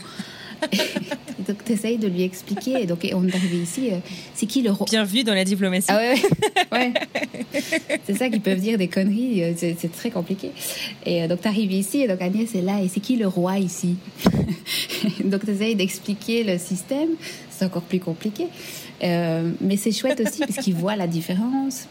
[1.46, 2.82] donc, tu essayes de lui expliquer.
[2.82, 3.90] Et donc, on est arrivé ici.
[3.90, 3.98] Euh,
[4.34, 4.86] c'est qui le roi?
[4.88, 5.86] Bienvenue dans la diplomatie.
[5.88, 6.14] Ah ouais,
[6.72, 6.92] ouais.
[8.06, 9.42] c'est ça qu'ils peuvent dire des conneries.
[9.44, 10.50] Euh, c'est très compliqué.
[11.06, 12.02] Et euh, donc, tu arrives ici.
[12.02, 12.82] Et donc, Agnès est là.
[12.82, 13.96] Et c'est qui le roi ici?
[15.24, 17.10] Donc, tu essayes d'expliquer le système.
[17.50, 18.46] C'est encore plus compliqué.
[19.00, 21.86] mais c'est chouette aussi parce qu'ils voient la différence.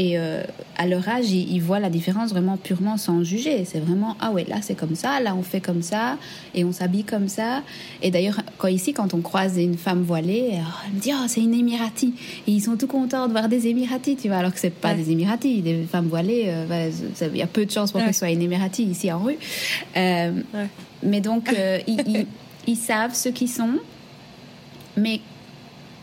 [0.00, 0.44] Et euh,
[0.76, 3.64] à leur âge, ils, voient la différence vraiment purement sans juger.
[3.64, 6.18] C'est vraiment, ah ouais, là c'est comme ça, là on fait comme ça,
[6.54, 7.62] et on s'habille comme ça.
[8.00, 11.24] Et d'ailleurs, quand ici, quand on croise une femme voilée, euh, elle me dit, oh,
[11.26, 12.14] c'est une Émirati.
[12.46, 14.94] Et ils sont tout contents de voir des Émiratis, tu vois, alors que c'est pas
[14.94, 15.64] des Émiratis.
[15.64, 16.90] Des femmes voilées, euh,
[17.20, 19.38] il y a peu de chances pour qu'elles soient une Émirati ici en rue.
[19.96, 21.52] Mais donc,
[21.88, 22.26] ils,
[22.68, 23.78] ils savent ce qu'ils sont,
[24.96, 25.20] mais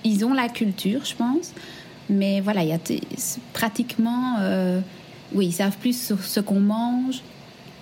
[0.03, 1.53] ils ont la culture, je pense.
[2.09, 2.79] Mais voilà, il y a
[3.53, 4.79] pratiquement, euh,
[5.33, 7.21] oui, ils savent plus sur ce qu'on mange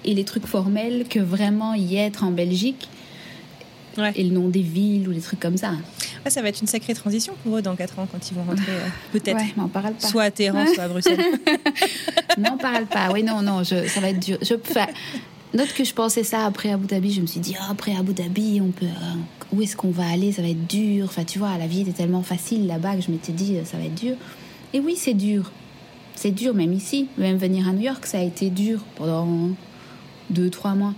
[0.06, 2.88] et les trucs formels que vraiment y être en Belgique.
[4.16, 5.74] Et le nom des villes ou des trucs comme ça.
[6.26, 8.72] ça va être une sacrée transition pour eux dans 4 ans quand ils vont rentrer,
[8.72, 9.38] euh, peut-être.
[9.38, 10.08] Ouais, parle pas.
[10.08, 11.20] Soit à Téhéran, soit à Bruxelles.
[12.40, 13.12] n'en parle pas.
[13.12, 14.40] Oui, non, non, je, ça va être dur.
[14.42, 14.56] Je,
[15.54, 17.12] Note que je pensais ça après Abu Dhabi.
[17.12, 20.08] Je me suis dit, oh, après Abu Dhabi, on peut, euh, où est-ce qu'on va
[20.08, 20.32] aller?
[20.32, 21.06] Ça va être dur.
[21.06, 23.78] Enfin, tu vois, la vie était tellement facile là-bas que je m'étais dit, euh, ça
[23.78, 24.16] va être dur.
[24.74, 25.52] Et oui, c'est dur.
[26.16, 27.08] C'est dur, même ici.
[27.20, 29.50] Même venir à New York, ça a été dur pendant
[30.32, 30.96] deux, trois mois.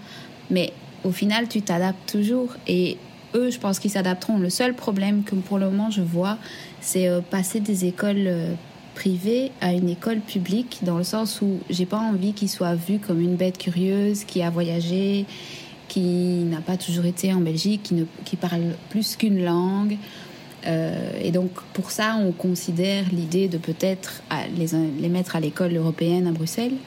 [0.50, 0.72] Mais
[1.04, 2.56] au final, tu t'adaptes toujours.
[2.66, 2.98] Et
[3.34, 4.38] eux, je pense qu'ils s'adapteront.
[4.38, 6.38] Le seul problème que pour le moment je vois,
[6.80, 8.56] c'est euh, passer des écoles
[8.96, 12.98] privé à une école publique, dans le sens où j'ai pas envie qu'il soit vu
[12.98, 15.26] comme une bête curieuse qui a voyagé,
[15.88, 19.98] qui n'a pas toujours été en Belgique, qui, ne, qui parle plus qu'une langue.
[20.66, 24.24] Euh, et donc pour ça, on considère l'idée de peut-être
[24.58, 24.68] les,
[25.00, 26.78] les mettre à l'école européenne à Bruxelles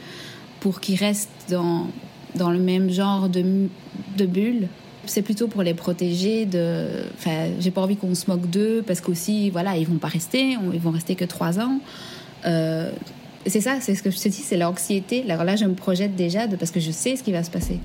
[0.58, 1.86] pour qu'ils restent dans,
[2.34, 3.68] dans le même genre de,
[4.16, 4.68] de bulle
[5.08, 7.04] c'est plutôt pour les protéger de.
[7.14, 10.56] Enfin, j'ai pas envie qu'on se moque d'eux parce qu'aussi, voilà, ils vont pas rester,
[10.72, 11.80] ils vont rester que trois ans.
[12.46, 12.90] Euh,
[13.46, 15.24] c'est ça, c'est ce que je te dis, c'est l'anxiété.
[15.28, 17.50] Alors là, je me projette déjà de, parce que je sais ce qui va se
[17.50, 17.78] passer.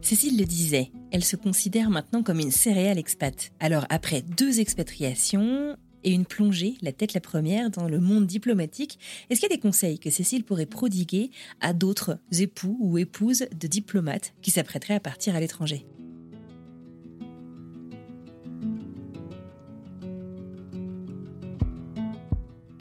[0.00, 3.52] Cécile le disait, elle se considère maintenant comme une céréale expat.
[3.58, 8.98] Alors après deux expatriations, et une plongée, la tête la première, dans le monde diplomatique.
[9.28, 11.30] Est-ce qu'il y a des conseils que Cécile pourrait prodiguer
[11.60, 15.86] à d'autres époux ou épouses de diplomates qui s'apprêteraient à partir à l'étranger?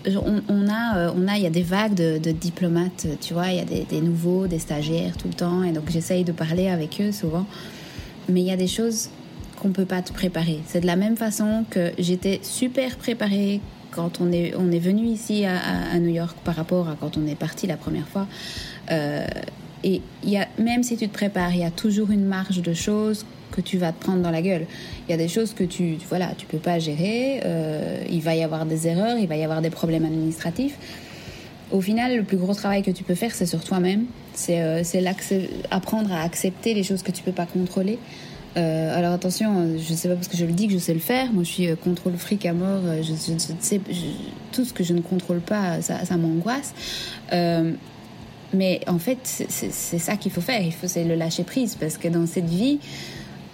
[0.05, 3.55] On, a, euh, on a, il y a des vagues de, diplomates, tu vois, il
[3.55, 6.67] y a des, des, nouveaux, des stagiaires tout le temps, et donc j'essaye de parler
[6.67, 7.47] avec eux souvent.
[8.27, 9.09] Mais il y a des choses
[9.63, 10.59] qu'on peut pas te préparer.
[10.67, 13.61] C'est de la même façon que j'étais super préparée
[13.91, 17.25] quand on est, on est venu ici à, New York par rapport à quand on
[17.27, 18.27] est parti la première fois.
[18.91, 19.25] Euh,
[19.85, 22.73] et y a, même si tu te prépares, il y a toujours une marge de
[22.73, 24.65] choses que tu vas te prendre dans la gueule.
[25.07, 27.41] Il y a des choses que tu voilà, tu peux pas gérer.
[27.45, 30.77] Euh, il va y avoir des erreurs, il va y avoir des problèmes administratifs.
[31.71, 34.05] Au final, le plus gros travail que tu peux faire, c'est sur toi-même.
[34.33, 34.83] C'est euh,
[35.71, 37.99] apprendre à accepter les choses que tu peux pas contrôler.
[38.55, 40.93] Euh, alors attention, je ne sais pas parce que je le dis que je sais
[40.93, 41.31] le faire.
[41.31, 42.81] Moi, je suis euh, contrôle fric à mort.
[42.85, 43.01] Euh,
[44.51, 46.73] tout ce que je ne contrôle pas, ça, m'angoisse.
[48.53, 50.61] mais en fait, c'est ça qu'il faut faire.
[50.61, 52.79] Il faut c'est le lâcher prise parce que dans cette vie,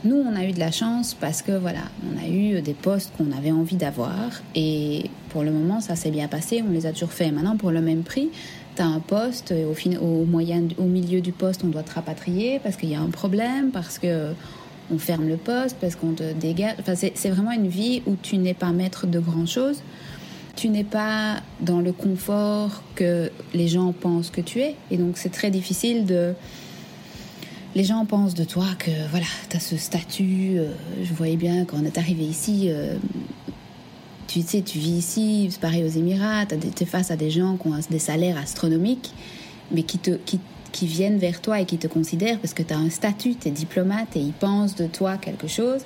[0.04, 3.12] nous, on a eu de la chance parce que voilà, on a eu des postes
[3.18, 6.64] qu'on avait envie d'avoir et pour le moment, ça s'est bien passé.
[6.68, 7.32] On les a toujours fait.
[7.32, 8.30] Maintenant, pour le même prix,
[8.76, 11.94] tu as un poste au, fin, au, moyen, au milieu du poste, on doit te
[11.94, 14.34] rapatrier parce qu'il y a un problème, parce que
[14.92, 16.76] on ferme le poste parce qu'on te dégage.
[16.80, 19.82] Enfin, c'est vraiment une vie où tu n'es pas maître de grand chose.
[20.56, 24.76] Tu n'es pas dans le confort que les gens pensent que tu es.
[24.92, 26.34] Et donc, c'est très difficile de.
[27.76, 30.58] Les gens pensent de toi que voilà, tu as ce statut.
[30.58, 30.72] Euh,
[31.04, 32.68] je voyais bien quand on est arrivé ici.
[32.70, 32.96] Euh,
[34.30, 37.58] tu sais, tu vis ici, c'est pareil aux Émirats, tu es face à des gens
[37.58, 39.12] qui ont des salaires astronomiques,
[39.72, 40.12] mais qui te,
[40.72, 43.48] qui viennent vers toi et qui te considèrent parce que tu as un statut, tu
[43.48, 45.82] es diplomate et ils pensent de toi quelque chose.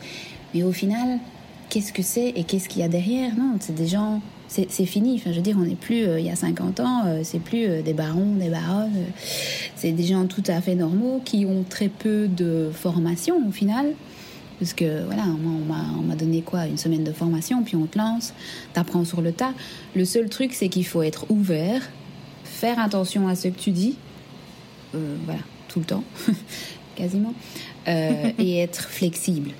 [0.54, 1.20] Mais au final,
[1.70, 3.36] qu'est-ce que c'est et qu'est-ce qu'il y a derrière?
[3.36, 5.16] Non, c'est des gens, c'est fini.
[5.16, 7.40] Enfin, je veux dire, on n'est plus euh, il y a 50 ans, euh, c'est
[7.40, 8.92] plus euh, des barons, des baronnes.
[9.76, 13.94] c'est des gens tout à fait normaux qui ont très peu de formation au final.
[14.60, 16.68] Parce que voilà, on m'a donné quoi?
[16.68, 18.34] Une semaine de formation, puis on te lance,
[18.74, 19.54] t'apprends sur le tas.
[19.96, 21.82] Le seul truc, c'est qu'il faut être ouvert,
[22.44, 23.98] faire attention à ce que tu dis,
[25.26, 26.04] voilà, tout le temps,
[26.96, 27.34] quasiment,
[27.88, 29.52] et être flexible.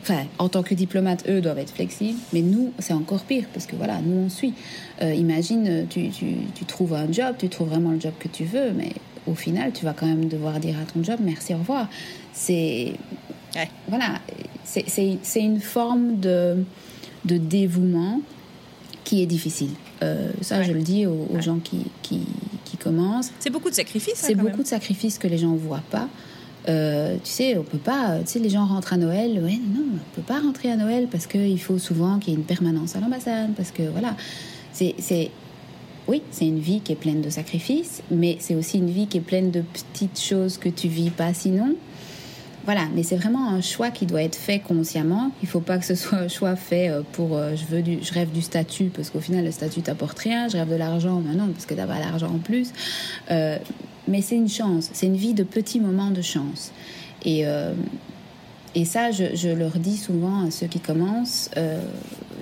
[0.00, 3.66] Enfin, en tant que diplomate, eux doivent être flexibles, mais nous, c'est encore pire, parce
[3.66, 4.54] que voilà, nous, on suit.
[5.00, 8.72] imagine, tu, tu, tu trouves un job, tu trouves vraiment le job que tu veux,
[8.72, 8.92] mais
[9.26, 11.88] au final, tu vas quand même devoir dire à ton job merci, au revoir.
[12.32, 12.94] C'est.
[13.88, 14.20] Voilà,
[14.64, 16.64] c'est une forme de,
[17.24, 18.20] de dévouement
[19.04, 19.70] qui est difficile.
[20.02, 22.22] Euh, ça, je le dis aux, gens qui, qui,
[22.72, 23.30] qui commencent.
[23.38, 24.16] C'est beaucoup de sacrifices.
[24.16, 26.08] C'est beaucoup de sacrifices que les gens ne voient pas.
[26.68, 28.20] Euh, tu sais, on peut pas.
[28.20, 29.40] Tu sais, les gens rentrent à Noël.
[29.42, 32.38] Ouais, non, on peut pas rentrer à Noël parce qu'il faut souvent qu'il y ait
[32.38, 33.50] une permanence à l'ambassade.
[33.56, 34.16] Parce que voilà,
[34.72, 34.94] c'est
[36.08, 39.18] oui, c'est une vie qui est pleine de sacrifices, mais c'est aussi une vie qui
[39.18, 41.76] est pleine de petites choses que tu vis pas sinon.
[42.64, 45.32] Voilà, mais c'est vraiment un choix qui doit être fait consciemment.
[45.42, 48.12] Il faut pas que ce soit un choix fait euh, pour euh, je veux je
[48.12, 50.48] rêve du statut parce qu'au final le statut t'apporte rien.
[50.48, 52.72] Je rêve de l'argent, mais non parce que t'as pas l'argent en plus.
[53.30, 53.58] Euh,
[54.06, 56.72] mais c'est une chance, c'est une vie de petits moments de chance.
[57.24, 57.44] Et
[58.74, 61.50] et ça, je, leur dis souvent à ceux qui commencent,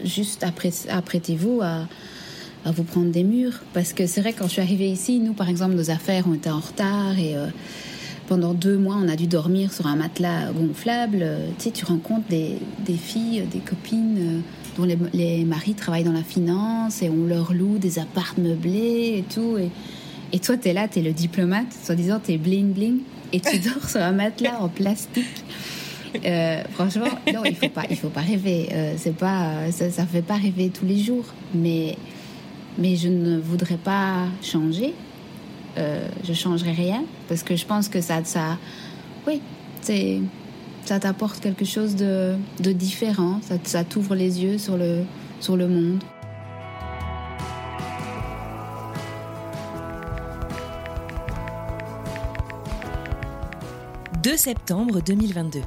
[0.04, 0.42] juste
[0.88, 1.86] apprêtez-vous à
[2.64, 3.60] à vous prendre des murs.
[3.74, 6.34] Parce que c'est vrai, quand je suis arrivée ici, nous, par exemple, nos affaires ont
[6.34, 7.34] été en retard et
[8.30, 11.26] pendant deux mois, on a dû dormir sur un matelas gonflable.
[11.58, 14.40] Tu sais, tu rencontres des, des filles, des copines euh,
[14.76, 19.16] dont les, les, maris travaillent dans la finance et on leur loue des apparts meublés
[19.18, 19.58] et tout.
[19.58, 19.68] Et,
[20.32, 22.98] et toi, tu es là, tu es le diplomate, soi-disant, tu es bling-bling
[23.32, 25.44] et tu dors sur un matelas en plastique.
[26.24, 28.68] Euh, franchement, non, il faut pas, il faut pas rêver.
[28.96, 31.96] c'est pas, ça, ça fait pas rêver tous les jours, mais
[32.78, 34.94] mais je ne voudrais pas changer.
[35.78, 38.58] Euh, je changerai rien parce que je pense que ça, ça,
[39.26, 39.40] oui,
[39.80, 40.20] c'est,
[40.84, 43.40] ça t'apporte quelque chose de, de différent.
[43.42, 45.04] Ça, ça t'ouvre les yeux sur le,
[45.40, 46.02] sur le monde.
[54.22, 55.60] «2 septembre 2022.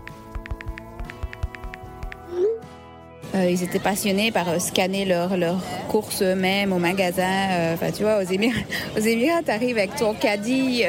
[3.36, 7.50] Ils étaient passionnés par euh, scanner leurs leur courses eux-mêmes au magasin.
[7.52, 8.60] Euh, enfin, tu vois, aux Émirats,
[8.98, 10.84] aux Émirats tu arrives avec ton caddie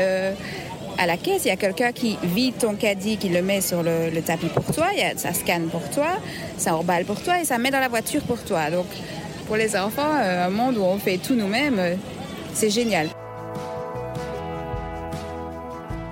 [0.99, 1.45] à la caisse.
[1.45, 4.65] Il y a quelqu'un qui vide ton caddie, qui le met sur le, tapis pour
[4.75, 4.89] toi.
[5.17, 6.19] Ça scanne pour toi,
[6.59, 8.71] ça emballe pour toi et ça met dans la voiture pour toi.
[8.71, 8.87] Donc,
[9.47, 11.99] pour les enfants, un monde où on fait tout nous-mêmes,
[12.53, 13.09] c'est génial.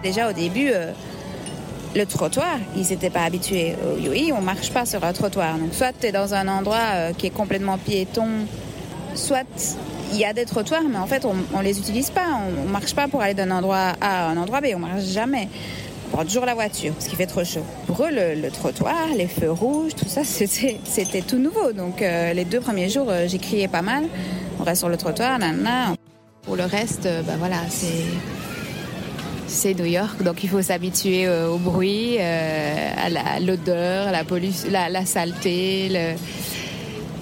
[0.03, 0.73] Déjà au début,
[1.95, 3.75] le trottoir, ils n'étaient pas habitués.
[4.09, 5.59] Oui, on marche pas sur un trottoir.
[5.59, 8.29] Donc soit tu es dans un endroit euh, qui est complètement piéton,
[9.15, 9.47] soit
[10.13, 12.27] il y a des trottoirs, mais en fait on, on les utilise pas.
[12.47, 14.67] On, ne marche pas pour aller d'un endroit A à un endroit B.
[14.75, 15.49] On marche jamais.
[16.09, 17.65] On prend toujours la voiture parce qu'il fait trop chaud.
[17.87, 21.73] Pour eux, le, trottoir, les feux rouges, tout ça, c'était tout nouveau.
[21.73, 24.05] Donc euh, les deux premiers jours, euh, j'ai crié pas mal.
[24.61, 25.95] On reste sur le trottoir, nanana.
[26.43, 28.05] Pour le reste, bah voilà, c'est
[29.53, 34.69] c'est New York, donc il faut s'habituer euh, au bruit, euh, à l'odeur, la, pollution,
[34.71, 36.17] la, saleté.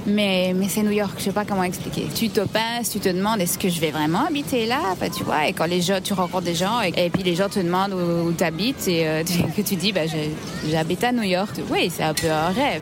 [0.07, 2.07] Mais, mais c'est New York, je sais pas comment expliquer.
[2.14, 4.81] Tu te pinces, tu te demandes est-ce que je vais vraiment habiter là?
[5.14, 7.61] Tu vois, et quand les gens, tu rencontres des gens et, puis les gens te
[7.61, 9.22] demandent où, tu habites et euh,
[9.57, 10.03] que tu dis bah,
[10.68, 11.57] j'habite à New York.
[11.70, 12.81] Oui, c'est un peu un rêve.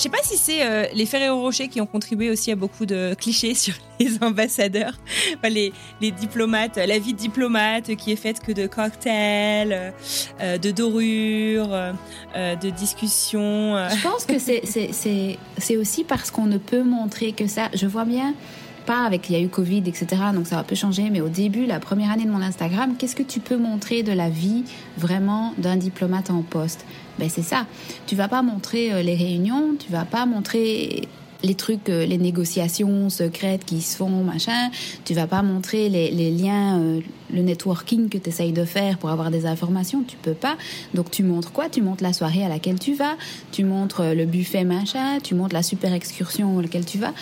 [0.00, 2.86] Je sais pas si c'est euh, les Ferrero Rocher qui ont contribué aussi à beaucoup
[2.86, 4.94] de clichés sur les ambassadeurs,
[5.44, 9.92] les, diplomates, la vie de diplomate qui est faite que de cocktails,
[10.40, 13.76] euh, de dorures, euh, de discussions.
[13.90, 17.68] Je pense que c'est aussi parce qu'on ne peut montrer que ça.
[17.74, 18.34] Je vois bien
[18.86, 20.06] pas avec il y a eu Covid, etc.
[20.34, 21.10] Donc ça va peu changer.
[21.10, 24.12] Mais au début, la première année de mon Instagram, qu'est-ce que tu peux montrer de
[24.12, 24.64] la vie
[24.96, 26.84] vraiment d'un diplomate en poste?
[27.18, 27.66] Ben c'est ça.
[28.06, 31.08] Tu vas pas montrer euh, les réunions, tu vas pas montrer
[31.42, 34.70] les trucs, euh, les négociations secrètes qui se font, machin.
[35.04, 37.00] Tu vas pas montrer les, les liens, euh,
[37.32, 40.02] le networking que tu essayes de faire pour avoir des informations.
[40.06, 40.56] Tu peux pas.
[40.94, 41.68] Donc tu montres quoi?
[41.68, 43.16] Tu montres la soirée à laquelle tu vas.
[43.52, 45.18] Tu montres le buffet, machin.
[45.22, 47.12] Tu montres la super excursion à laquelle tu vas.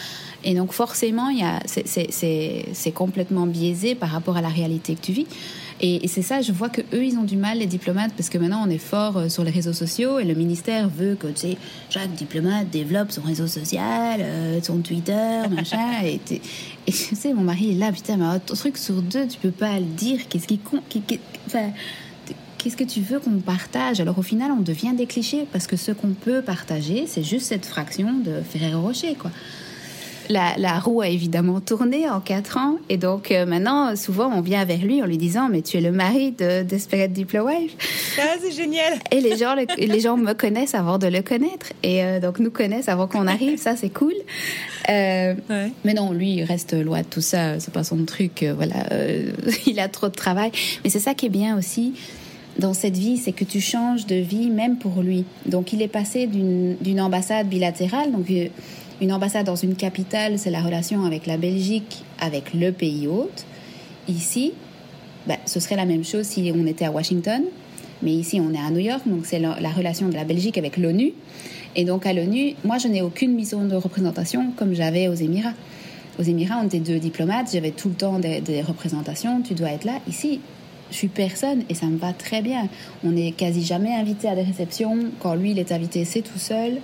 [0.44, 5.00] Et donc forcément, il y a, c'est complètement biaisé par rapport à la réalité que
[5.00, 5.26] tu vis.
[5.80, 8.38] Et, c'est ça, je vois que eux, ils ont du mal, les diplomates, parce que
[8.38, 11.40] maintenant, on est fort euh, sur les réseaux sociaux et le ministère veut que, tu
[11.40, 11.56] sais,
[11.88, 16.02] chaque diplomate développe son réseau social, euh, son Twitter, machin.
[16.04, 16.20] et,
[16.86, 19.50] et tu sais, mon mari est là, putain, mais un truc sur deux, tu peux
[19.50, 20.28] pas le dire.
[20.28, 20.82] Qu'est-ce qui compte
[22.58, 24.00] Qu'est-ce que tu veux qu'on partage?
[24.00, 27.46] Alors au final, on devient des clichés parce que ce qu'on peut partager, c'est juste
[27.46, 29.30] cette fraction de Ferrero Rocher, quoi.
[30.28, 32.76] La, roue a évidemment tourné en quatre ans.
[32.88, 35.80] Et donc euh, maintenant, souvent, on vient vers lui en lui disant Mais tu es
[35.80, 37.76] le mari de Desperate Diplo Wife.
[38.18, 38.94] Ah, c'est génial.
[39.10, 41.72] Et les gens, les gens me connaissent avant de le connaître.
[41.82, 43.58] Et euh, donc nous connaissent avant qu'on arrive.
[43.58, 44.14] Ça, c'est cool.
[44.88, 45.34] Euh,
[45.84, 47.60] mais non, lui, il reste loin de tout ça.
[47.60, 48.44] C'est pas son truc.
[48.56, 48.86] voilà,
[49.66, 50.50] il a trop de travail.
[50.84, 51.94] Mais c'est ça qui est bien aussi
[52.58, 55.24] dans cette vie, c'est que tu changes de vie même pour lui.
[55.46, 58.26] Donc il est passé d'une ambassade bilatérale, donc
[59.00, 63.44] une ambassade dans une capitale, c'est la relation avec la Belgique, avec le pays hôte.
[64.08, 64.52] Ici,
[65.26, 67.42] bah, ce serait la même chose si on était à Washington,
[68.02, 70.76] mais ici on est à New York, donc c'est la, relation de la Belgique avec
[70.76, 71.12] l'ONU.
[71.76, 75.54] Et donc à l'ONU, moi je n'ai aucune mission de représentation comme j'avais aux Émirats.
[76.18, 79.84] Aux Émirats, on était deux diplomates, j'avais tout le temps des, représentations, tu dois être
[79.84, 80.00] là.
[80.08, 80.40] Ici,
[80.90, 82.68] je suis personne et ça me va très bien.
[83.04, 84.96] On n'est quasi jamais invité à des réceptions.
[85.20, 86.78] Quand lui, il est invité, c'est tout seul.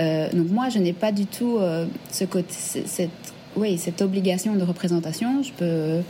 [0.00, 3.10] Euh, donc moi, je n'ai pas du tout euh, ce côté, cette,
[3.56, 5.42] oui, cette obligation de représentation.
[5.42, 6.02] Je peux,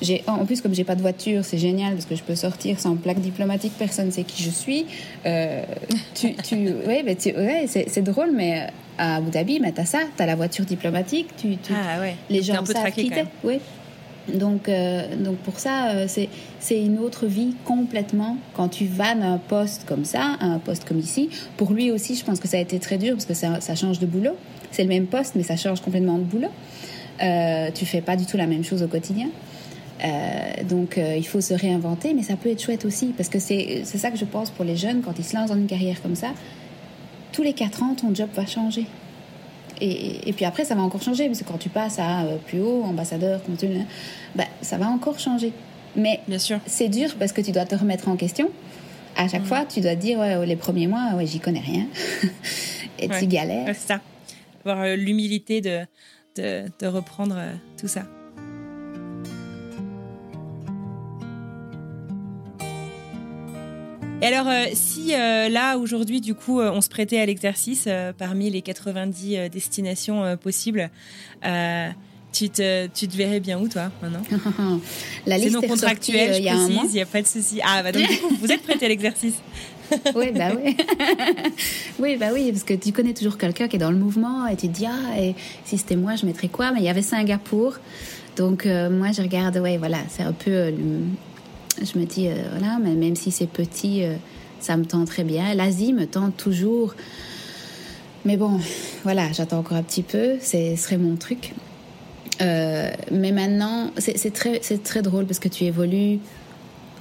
[0.00, 2.78] j'ai, en plus, comme j'ai pas de voiture, c'est génial parce que je peux sortir
[2.78, 4.86] sans plaque diplomatique, personne sait qui je suis.
[5.26, 5.62] Euh,
[6.14, 6.54] tu, tu,
[6.86, 10.26] ouais, mais tu, ouais, c'est, drôle, mais à Abu Dhabi, tu as ça, tu as
[10.26, 12.16] la voiture diplomatique, tu, tu ah, ouais.
[12.30, 13.24] les gens savent qui t'es.
[13.44, 13.58] Oui.
[14.32, 18.36] Donc, euh, donc pour ça, euh, c'est une autre vie complètement.
[18.54, 22.24] Quand tu vas d'un poste comme ça, un poste comme ici, pour lui aussi, je
[22.24, 24.36] pense que ça a été très dur parce que ça, change de boulot.
[24.70, 26.50] C'est le même poste, mais ça change complètement de boulot.
[27.22, 29.28] Euh, tu fais pas du tout la même chose au quotidien.
[30.04, 33.84] Euh, donc il faut se réinventer, mais ça peut être chouette aussi parce que c'est
[33.84, 36.14] ça que je pense pour les jeunes quand ils se lancent dans une carrière comme
[36.14, 36.28] ça.
[37.32, 38.86] Tous les quatre ans, ton job va changer.
[39.80, 42.60] Et, puis après, ça va encore changer, parce que quand tu passes à euh, plus
[42.60, 43.40] haut, ambassadeur,
[44.34, 45.52] bah, ça va encore changer.
[45.96, 46.20] Mais
[46.66, 48.50] c'est dur parce que tu dois te remettre en question.
[49.16, 49.46] À chaque mm.
[49.46, 51.86] fois, tu dois dire, ouais, les premiers mois, ouais, j'y connais rien.
[52.98, 53.66] et tu galères.
[53.68, 54.00] c'est ça.
[54.64, 55.80] Avoir euh, l'humilité de,
[56.36, 58.04] de, de, reprendre euh, tout ça.
[64.20, 67.88] Et alors, euh, si euh, là, aujourd'hui, du coup, euh, on se prêtait à l'exercice
[68.18, 70.90] parmi les 90 destinations possibles,
[72.32, 74.22] tu te, tu te verrais bien où, toi, maintenant
[75.26, 77.60] La liste est non contractuelle, je précise, il n'y a pas de souci.
[77.64, 79.36] Ah, bah donc, du coup, vous êtes prêté à l'exercice
[80.14, 80.76] oui, bah oui.
[81.98, 84.54] oui, bah oui, parce que tu connais toujours quelqu'un qui est dans le mouvement et
[84.54, 86.72] tu te dis, ah, et si c'était moi, je mettrais quoi?
[86.72, 87.78] Mais il y avait Singapour.
[88.36, 90.72] Donc, moi, je regarde, ouais, voilà, c'est un peu
[91.82, 94.14] je me dis, euh, voilà, mais même si c'est petit, euh,
[94.60, 95.54] ça me tend très bien.
[95.54, 96.94] L'Asie me tente toujours.
[98.24, 98.60] Mais bon,
[99.04, 101.54] voilà, j'attends encore un petit peu, ce serait mon truc.
[102.40, 106.18] Euh, mais maintenant, c'est très, très drôle parce que tu évolues.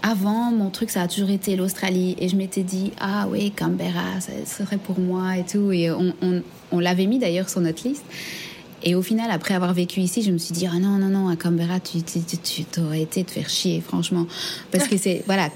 [0.04, 2.16] Avant, mon truc, ça a toujours été l'Australie.
[2.20, 5.72] Et je m'étais dit, ah oui, Canberra, ça serait pour moi et tout.
[5.72, 6.14] Et on,
[6.72, 8.06] on l'avait mis d'ailleurs sur notre liste.
[8.88, 11.28] Et au final, après avoir vécu ici, je me suis dit, ah non, non, non,
[11.28, 12.22] à Canberra, tu, tu,
[12.64, 14.26] tu aurais été te faire chier, franchement.
[14.72, 15.50] Parce que c'est, voilà,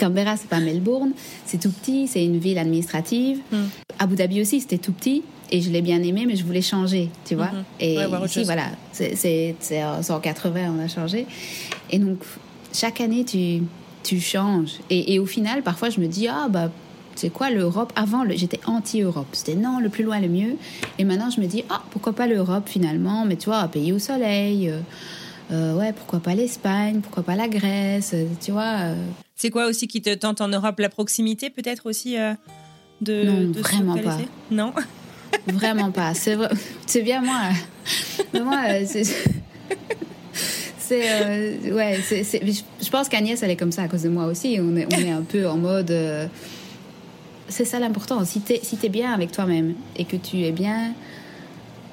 [0.00, 1.12] Canberra, c'est pas Melbourne,
[1.46, 3.38] c'est tout petit, c'est une ville administrative.
[3.52, 3.56] Mm.
[4.00, 5.22] Abu Dhabi aussi, c'était tout petit.
[5.52, 7.52] Et je l'ai bien aimé, mais je voulais changer, tu vois.
[7.78, 8.18] Mm-hmm.
[8.18, 11.26] Et ici, voilà, c'est 180, on a changé.
[11.88, 12.18] Et donc,
[12.72, 13.62] chaque année, tu,
[14.02, 14.80] tu changes.
[14.90, 16.68] Et, et au final, parfois, je me dis, ah, bah,
[17.14, 17.92] c'est quoi l'Europe?
[17.96, 19.28] Avant, j'étais anti-Europe.
[19.32, 20.56] C'était non, le plus loin, le mieux.
[20.98, 23.24] Et maintenant, je me dis, ah, pourquoi pas l'Europe finalement?
[23.24, 24.68] Mais tu vois, un pays au soleil.
[24.68, 24.80] Euh,
[25.50, 28.94] euh, ouais, pourquoi pas l'Espagne Pourquoi pas la Grèce euh, Tu vois
[29.36, 30.78] C'est quoi aussi qui te tente en Europe?
[30.78, 32.16] La proximité, peut-être aussi
[33.00, 33.24] de.
[33.24, 34.18] Non, vraiment pas.
[34.50, 34.72] Non?
[35.46, 36.12] Vraiment pas.
[36.12, 36.36] C'est
[36.86, 37.48] c'est bien moi.
[38.34, 39.06] moi, c'est.
[41.72, 44.58] ouais, je pense qu'Agnès, elle est comme ça à cause de moi aussi.
[44.60, 45.90] On est, on est un peu en mode
[47.52, 48.24] c'est ça l'important.
[48.24, 50.94] Si tu es, si bien avec toi-même et que tu es bien,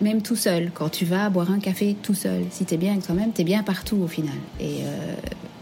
[0.02, 2.94] même tout seul, quand tu vas boire un café tout seul, si tu es bien
[2.94, 4.36] avec toi-même, tu es bien partout au final.
[4.60, 5.16] Et, euh,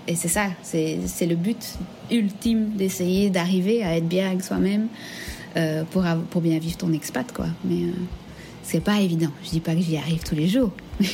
[0.07, 1.77] et c'est ça, c'est le but
[2.11, 4.87] ultime d'essayer d'arriver à être bien avec soi-même
[5.57, 7.47] euh, pour, pour bien vivre ton expat, quoi.
[7.65, 7.91] Mais euh,
[8.63, 9.31] c'est pas évident.
[9.43, 10.71] Je dis pas que j'y arrive tous les jours.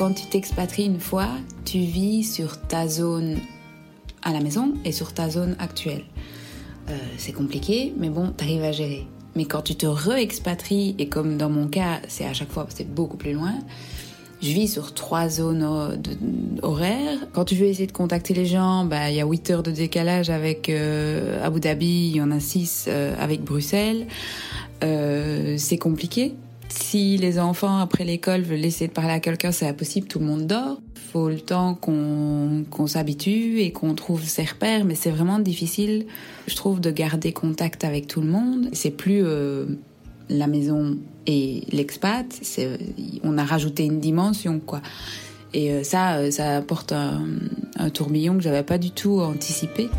[0.00, 1.28] quand tu t'expatries une fois,
[1.70, 3.36] tu vis sur ta zone
[4.22, 6.02] à la maison et sur ta zone actuelle.
[6.88, 9.06] Euh, c'est compliqué, mais bon, tu arrives à gérer.
[9.36, 12.92] Mais quand tu te re-expatries, et comme dans mon cas, c'est à chaque fois, c'est
[12.92, 13.54] beaucoup plus loin,
[14.42, 15.64] je vis sur trois zones
[16.62, 17.20] horaires.
[17.32, 19.70] Quand tu veux essayer de contacter les gens, bah, il y a 8 heures de
[19.70, 24.08] décalage avec euh, Abu Dhabi, il y en a 6 euh, avec Bruxelles.
[24.80, 26.34] c'est compliqué.
[26.70, 30.46] Si les enfants après l'école veulent de parler à quelqu'un, c'est impossible, tout le monde
[30.46, 30.80] dort.
[31.12, 36.06] Faut le temps qu'on s'habitue et qu'on trouve ses repères, mais c'est vraiment difficile,
[36.46, 38.68] je trouve, de garder contact avec tout le monde.
[38.72, 39.66] C'est plus euh,
[40.28, 40.96] la maison
[41.26, 42.26] et l'expat,
[43.24, 44.80] on a rajouté une dimension quoi.
[45.52, 47.24] Et euh, ça, euh, ça apporte un,
[47.76, 49.90] un tourbillon que j'avais pas du tout anticipé.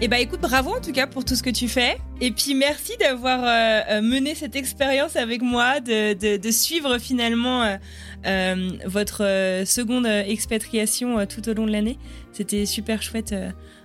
[0.00, 1.98] Et bah écoute, bravo en tout cas pour tout ce que tu fais.
[2.20, 7.76] Et puis merci d'avoir euh, euh, mené cette expérience avec moi, de, suivre finalement
[8.24, 11.98] euh votre seconde expatriation tout au long de l'année.
[12.32, 13.34] C'était super chouette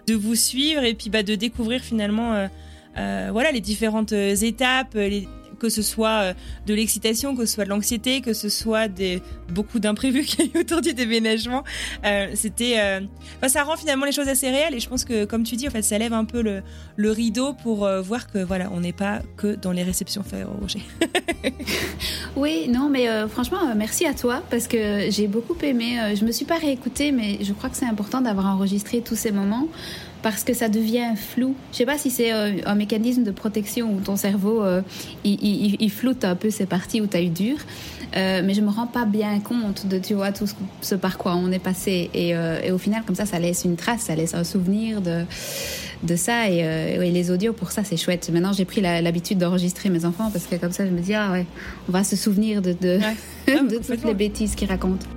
[0.08, 2.48] de vous suivre et puis bah, de découvrir finalement
[2.96, 5.28] voilà les différentes étapes, les,
[5.64, 6.34] que ce soit euh,
[6.68, 10.50] de l'excitation, que ce soit de l'anxiété, que ce soit des beaucoup d'imprévus qu'il y
[10.50, 11.64] a eu autour du déménagement.
[12.06, 13.00] Euh, c'était, euh,
[13.38, 15.66] enfin, ça rend finalement les choses assez réelles et je pense que, comme tu dis,
[15.66, 16.64] en fait, ça lève un peu le,
[16.98, 20.82] le rideau pour voir que voilà, on n'est pas que dans les réceptions Ferrero Rocher.
[22.36, 26.16] oui, non, mais franchement, merci à toi parce que j'ai beaucoup aimé.
[26.16, 29.32] je me suis pas réécoutée, mais je crois que c'est important d'avoir enregistré tous ces
[29.32, 29.68] moments
[30.24, 31.54] parce que ça devient flou.
[31.72, 34.82] Je sais pas si c'est euh, un mécanisme de protection où ton cerveau euh,
[35.24, 37.58] il, il, il, floute un peu ces parties où tu as eu dur.
[38.16, 41.18] Euh, mais je me rends pas bien compte de tu vois tout ce, ce par
[41.18, 44.14] quoi on est passé et, et, au final comme ça ça laisse une trace ça
[44.16, 45.24] laisse un souvenir de
[46.04, 49.90] de ça et, et les audios pour ça c'est chouette maintenant j'ai pris l'habitude d'enregistrer
[49.90, 51.48] mes enfants parce que comme ça je me dis ah ouais
[51.90, 53.00] on va se souvenir de de,
[53.48, 53.64] ouais.
[53.68, 55.08] de toutes les bêtises qu'ils racontent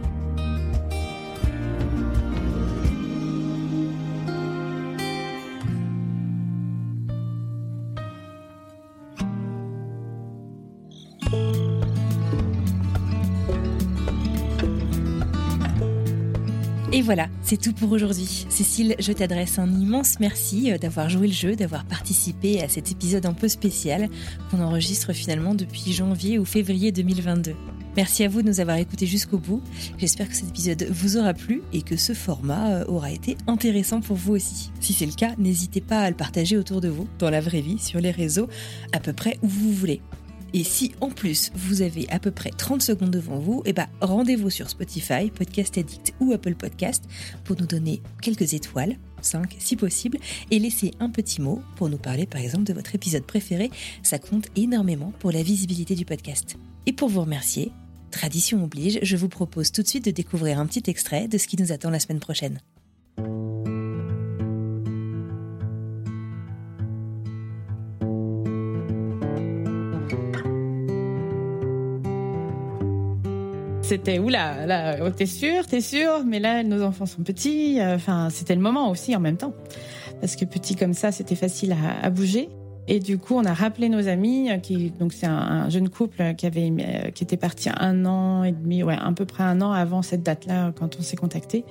[17.07, 18.47] voilà, c'est tout pour aujourd'hui.
[18.49, 22.91] Cécile, je t'adresse un immense merci euh, d'avoir joué le jeu, d'avoir participé à cet
[22.91, 24.09] épisode un peu spécial
[24.51, 27.55] qu'on enregistre finalement depuis janvier ou février 2022.
[27.97, 29.63] Merci à vous de nous avoir écoutés jusqu'au bout.
[29.99, 34.01] J'espère que cet épisode vous aura plu et que ce format euh, aura été intéressant
[34.01, 34.73] pour vous aussi.
[34.81, 37.61] Si c'est le cas, n'hésitez pas à le partager autour de vous, dans la vraie
[37.61, 38.49] vie, sur les réseaux,
[38.93, 40.03] à peu près où vous voulez.
[40.55, 43.87] Et si en plus vous avez à peu près 30 secondes devant vous, eh ben,
[44.01, 47.05] rendez-vous sur Spotify, Podcast Addict ou Apple Podcast
[47.45, 50.19] pour nous donner quelques étoiles, 5 si possible,
[50.51, 53.71] et laisser un petit mot pour nous parler par exemple de votre épisode préféré.
[54.03, 56.57] Ça compte énormément pour la visibilité du podcast.
[56.87, 57.73] Et pour vous remercier,
[58.11, 61.47] tradition oblige, je vous propose tout de suite de découvrir un petit extrait de ce
[61.49, 62.61] qui nous attend la semaine prochaine.
[73.87, 77.79] C'était oula, là, oh, t'es sûr, t'es sûr, mais là, nos enfants sont petits.
[77.79, 79.53] Euh, enfin, c'était le moment aussi en même temps,
[80.21, 82.49] parce que petit comme ça, c'était facile à, bouger.
[82.89, 85.89] Et du coup, on a rappelé nos amis, euh, qui donc c'est un, un, jeune
[85.89, 89.45] couple qui avait euh, qui était parti un an et demi, ouais, à peu près
[89.45, 91.65] un an avant cette date-là, quand on s'est contacté.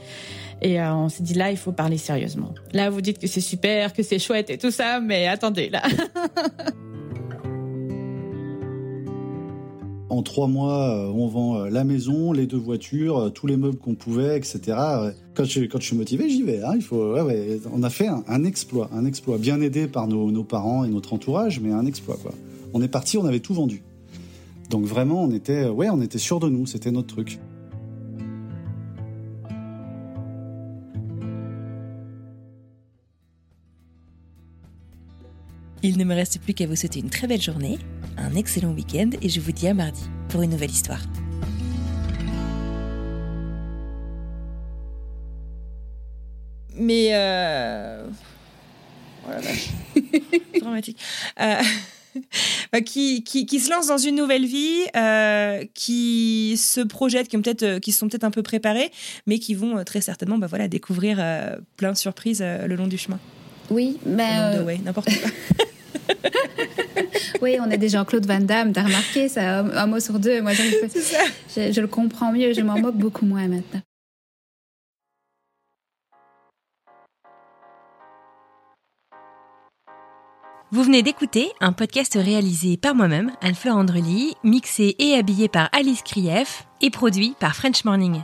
[0.62, 2.54] Et on s'est dit là, il faut parler sérieusement.
[2.72, 5.82] Là, vous dites que c'est super, que c'est chouette et tout ça, mais attendez là.
[10.16, 13.58] En trois mois, euh, on vend euh, la maison, les deux voitures, euh, tous les
[13.58, 14.62] meubles qu'on pouvait, etc.
[15.34, 16.64] Quand je, suis motivé, j'y vais.
[16.64, 16.72] Hein.
[16.76, 17.18] Il faut.
[17.74, 21.60] On a fait un, exploit, un exploit, bien aidé par nos, parents et notre entourage,
[21.60, 22.18] mais un exploit.
[22.74, 23.84] On est parti, on avait tout vendu.
[24.70, 26.66] Donc vraiment, on était, ouais, on était sûr de nous.
[26.66, 27.38] C'était notre truc.
[35.84, 37.78] Il ne me reste plus qu'à vous souhaiter une très belle journée,
[38.18, 41.02] un excellent week-end et je vous dis à mardi pour une nouvelle histoire.
[46.78, 48.06] Mais euh...
[49.26, 49.70] oh la vache,
[50.60, 51.00] dramatique.
[51.40, 51.62] Euh...
[52.86, 57.42] qui, qui, qui, se lancent dans une nouvelle vie, euh, qui se projettent, qui, ont
[57.42, 58.92] peut-être, euh, qui sont peut-être un peu préparés,
[59.28, 62.88] mais qui vont très certainement bah, voilà, découvrir euh, plein de surprises euh, le long
[62.88, 63.20] du chemin.
[63.70, 64.60] Oui, mais.
[64.60, 65.32] Ouais, n'importe quoi.
[67.42, 70.42] oui, on est des Jean-Claude Van Damme, t'as remarqué ça, un mot sur deux.
[70.42, 73.82] Moi, je, je le comprends mieux, je m'en moque beaucoup moins maintenant.
[80.72, 86.02] Vous venez d'écouter un podcast réalisé par moi-même, Anne-Fleur Andrely, mixé et habillé par Alice
[86.02, 88.24] Krief et produit par French Morning.